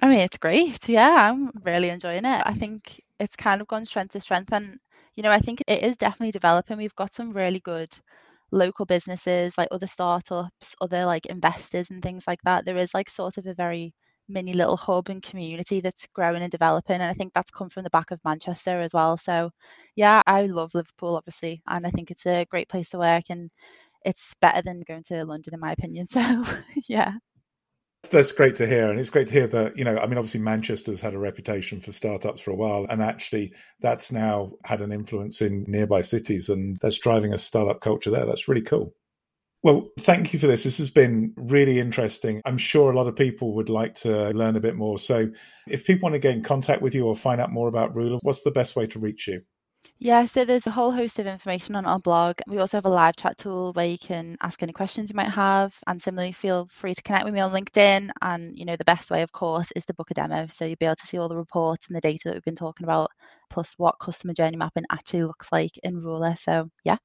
I 0.00 0.08
mean, 0.08 0.20
it's 0.20 0.38
great. 0.38 0.88
Yeah, 0.88 1.30
I'm 1.30 1.50
really 1.64 1.90
enjoying 1.90 2.24
it. 2.24 2.42
I 2.44 2.54
think 2.54 3.00
it's 3.18 3.36
kind 3.36 3.60
of 3.60 3.68
gone 3.68 3.84
strength 3.84 4.12
to 4.12 4.20
strength. 4.20 4.52
And, 4.52 4.78
you 5.14 5.22
know, 5.22 5.30
I 5.30 5.38
think 5.38 5.62
it 5.66 5.82
is 5.82 5.96
definitely 5.96 6.32
developing. 6.32 6.78
We've 6.78 6.94
got 6.94 7.14
some 7.14 7.32
really 7.32 7.60
good 7.60 7.90
local 8.52 8.86
businesses, 8.86 9.56
like 9.58 9.68
other 9.72 9.86
startups, 9.88 10.74
other 10.80 11.04
like 11.06 11.26
investors 11.26 11.90
and 11.90 12.02
things 12.02 12.24
like 12.26 12.40
that. 12.44 12.64
There 12.64 12.78
is 12.78 12.94
like 12.94 13.10
sort 13.10 13.38
of 13.38 13.46
a 13.46 13.54
very 13.54 13.94
mini 14.28 14.52
little 14.54 14.76
hub 14.76 15.08
and 15.10 15.22
community 15.22 15.80
that's 15.80 16.06
growing 16.14 16.42
and 16.42 16.50
developing. 16.52 16.96
And 16.96 17.04
I 17.04 17.14
think 17.14 17.32
that's 17.34 17.50
come 17.50 17.70
from 17.70 17.84
the 17.84 17.90
back 17.90 18.10
of 18.12 18.20
Manchester 18.24 18.80
as 18.82 18.92
well. 18.94 19.16
So 19.18 19.50
yeah, 19.96 20.22
I 20.26 20.46
love 20.46 20.74
Liverpool 20.74 21.16
obviously. 21.16 21.62
And 21.68 21.86
I 21.86 21.90
think 21.90 22.10
it's 22.10 22.26
a 22.26 22.46
great 22.50 22.68
place 22.68 22.90
to 22.90 22.98
work 22.98 23.24
and 23.30 23.50
it's 24.04 24.34
better 24.40 24.62
than 24.62 24.82
going 24.88 25.04
to 25.04 25.24
London 25.24 25.54
in 25.54 25.60
my 25.60 25.72
opinion. 25.72 26.06
So 26.10 26.44
yeah. 26.88 27.14
That's 28.10 28.32
great 28.32 28.56
to 28.56 28.66
hear. 28.66 28.90
And 28.90 28.98
it's 28.98 29.10
great 29.10 29.28
to 29.28 29.32
hear 29.32 29.46
that, 29.48 29.76
you 29.78 29.84
know, 29.84 29.96
I 29.96 30.06
mean, 30.06 30.18
obviously 30.18 30.40
Manchester's 30.40 31.00
had 31.00 31.14
a 31.14 31.18
reputation 31.18 31.80
for 31.80 31.92
startups 31.92 32.40
for 32.40 32.50
a 32.50 32.56
while. 32.56 32.84
And 32.90 33.00
actually, 33.00 33.52
that's 33.80 34.10
now 34.10 34.52
had 34.64 34.80
an 34.80 34.92
influence 34.92 35.40
in 35.40 35.64
nearby 35.68 36.02
cities 36.02 36.48
and 36.48 36.76
that's 36.82 36.98
driving 36.98 37.32
a 37.32 37.38
startup 37.38 37.80
culture 37.80 38.10
there. 38.10 38.26
That's 38.26 38.48
really 38.48 38.62
cool. 38.62 38.92
Well, 39.62 39.90
thank 40.00 40.32
you 40.32 40.40
for 40.40 40.48
this. 40.48 40.64
This 40.64 40.78
has 40.78 40.90
been 40.90 41.32
really 41.36 41.78
interesting. 41.78 42.42
I'm 42.44 42.58
sure 42.58 42.90
a 42.90 42.96
lot 42.96 43.06
of 43.06 43.14
people 43.14 43.54
would 43.54 43.68
like 43.68 43.94
to 43.96 44.30
learn 44.30 44.56
a 44.56 44.60
bit 44.60 44.74
more. 44.74 44.98
So, 44.98 45.28
if 45.68 45.84
people 45.86 46.04
want 46.08 46.14
to 46.14 46.18
get 46.18 46.34
in 46.34 46.42
contact 46.42 46.82
with 46.82 46.96
you 46.96 47.06
or 47.06 47.14
find 47.14 47.40
out 47.40 47.52
more 47.52 47.68
about 47.68 47.94
Ruler, 47.94 48.18
what's 48.22 48.42
the 48.42 48.50
best 48.50 48.74
way 48.74 48.88
to 48.88 48.98
reach 48.98 49.28
you? 49.28 49.42
Yeah, 50.04 50.26
so 50.26 50.44
there's 50.44 50.66
a 50.66 50.72
whole 50.72 50.90
host 50.90 51.20
of 51.20 51.28
information 51.28 51.76
on 51.76 51.86
our 51.86 52.00
blog. 52.00 52.40
We 52.48 52.58
also 52.58 52.76
have 52.76 52.86
a 52.86 52.90
live 52.90 53.14
chat 53.14 53.38
tool 53.38 53.72
where 53.74 53.86
you 53.86 53.98
can 53.98 54.36
ask 54.42 54.60
any 54.60 54.72
questions 54.72 55.08
you 55.08 55.14
might 55.14 55.30
have. 55.30 55.76
And 55.86 56.02
similarly, 56.02 56.32
feel 56.32 56.66
free 56.72 56.92
to 56.92 57.02
connect 57.02 57.24
with 57.24 57.32
me 57.32 57.38
on 57.38 57.52
LinkedIn. 57.52 58.10
And, 58.20 58.58
you 58.58 58.64
know, 58.64 58.74
the 58.74 58.84
best 58.84 59.12
way, 59.12 59.22
of 59.22 59.30
course, 59.30 59.68
is 59.76 59.86
to 59.86 59.94
book 59.94 60.10
a 60.10 60.14
demo. 60.14 60.48
So 60.48 60.64
you'll 60.64 60.74
be 60.80 60.86
able 60.86 60.96
to 60.96 61.06
see 61.06 61.18
all 61.18 61.28
the 61.28 61.36
reports 61.36 61.86
and 61.86 61.96
the 61.96 62.00
data 62.00 62.22
that 62.24 62.34
we've 62.34 62.42
been 62.42 62.56
talking 62.56 62.82
about, 62.82 63.10
plus 63.48 63.74
what 63.76 63.94
customer 64.00 64.34
journey 64.34 64.56
mapping 64.56 64.86
actually 64.90 65.22
looks 65.22 65.52
like 65.52 65.78
in 65.84 66.02
Ruler. 66.02 66.34
So, 66.34 66.68
yeah. 66.82 66.96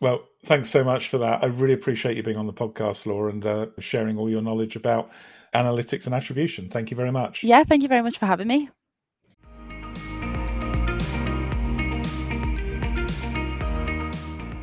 Well, 0.00 0.20
thanks 0.44 0.70
so 0.70 0.84
much 0.84 1.08
for 1.08 1.18
that. 1.18 1.42
I 1.42 1.46
really 1.46 1.74
appreciate 1.74 2.16
you 2.16 2.22
being 2.22 2.36
on 2.36 2.46
the 2.46 2.52
podcast, 2.52 3.06
Laura, 3.06 3.32
and 3.32 3.44
uh, 3.44 3.66
sharing 3.80 4.16
all 4.18 4.30
your 4.30 4.40
knowledge 4.40 4.76
about 4.76 5.10
analytics 5.52 6.06
and 6.06 6.14
attribution. 6.14 6.70
Thank 6.70 6.92
you 6.92 6.96
very 6.96 7.10
much. 7.10 7.42
Yeah, 7.42 7.64
thank 7.64 7.82
you 7.82 7.88
very 7.88 8.02
much 8.02 8.18
for 8.18 8.26
having 8.26 8.46
me. 8.46 8.70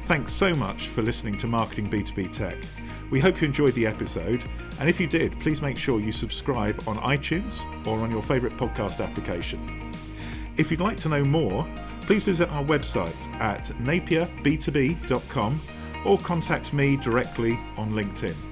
Thanks 0.07 0.31
so 0.31 0.53
much 0.55 0.87
for 0.87 1.01
listening 1.01 1.35
to 1.39 1.47
Marketing 1.47 1.89
B2B 1.89 2.31
Tech. 2.31 2.55
We 3.09 3.19
hope 3.19 3.41
you 3.41 3.45
enjoyed 3.45 3.73
the 3.73 3.85
episode, 3.85 4.45
and 4.79 4.87
if 4.87 5.01
you 5.01 5.07
did, 5.07 5.37
please 5.41 5.61
make 5.61 5.77
sure 5.77 5.99
you 5.99 6.13
subscribe 6.13 6.81
on 6.87 6.95
iTunes 6.99 7.59
or 7.85 7.99
on 7.99 8.09
your 8.09 8.23
favourite 8.23 8.55
podcast 8.55 9.05
application. 9.05 9.91
If 10.55 10.71
you'd 10.71 10.79
like 10.79 10.95
to 10.99 11.09
know 11.09 11.25
more, 11.25 11.67
please 12.03 12.23
visit 12.23 12.47
our 12.51 12.63
website 12.63 13.27
at 13.41 13.63
napierb2b.com 13.81 15.61
or 16.05 16.17
contact 16.19 16.71
me 16.71 16.95
directly 16.95 17.59
on 17.75 17.91
LinkedIn. 17.91 18.46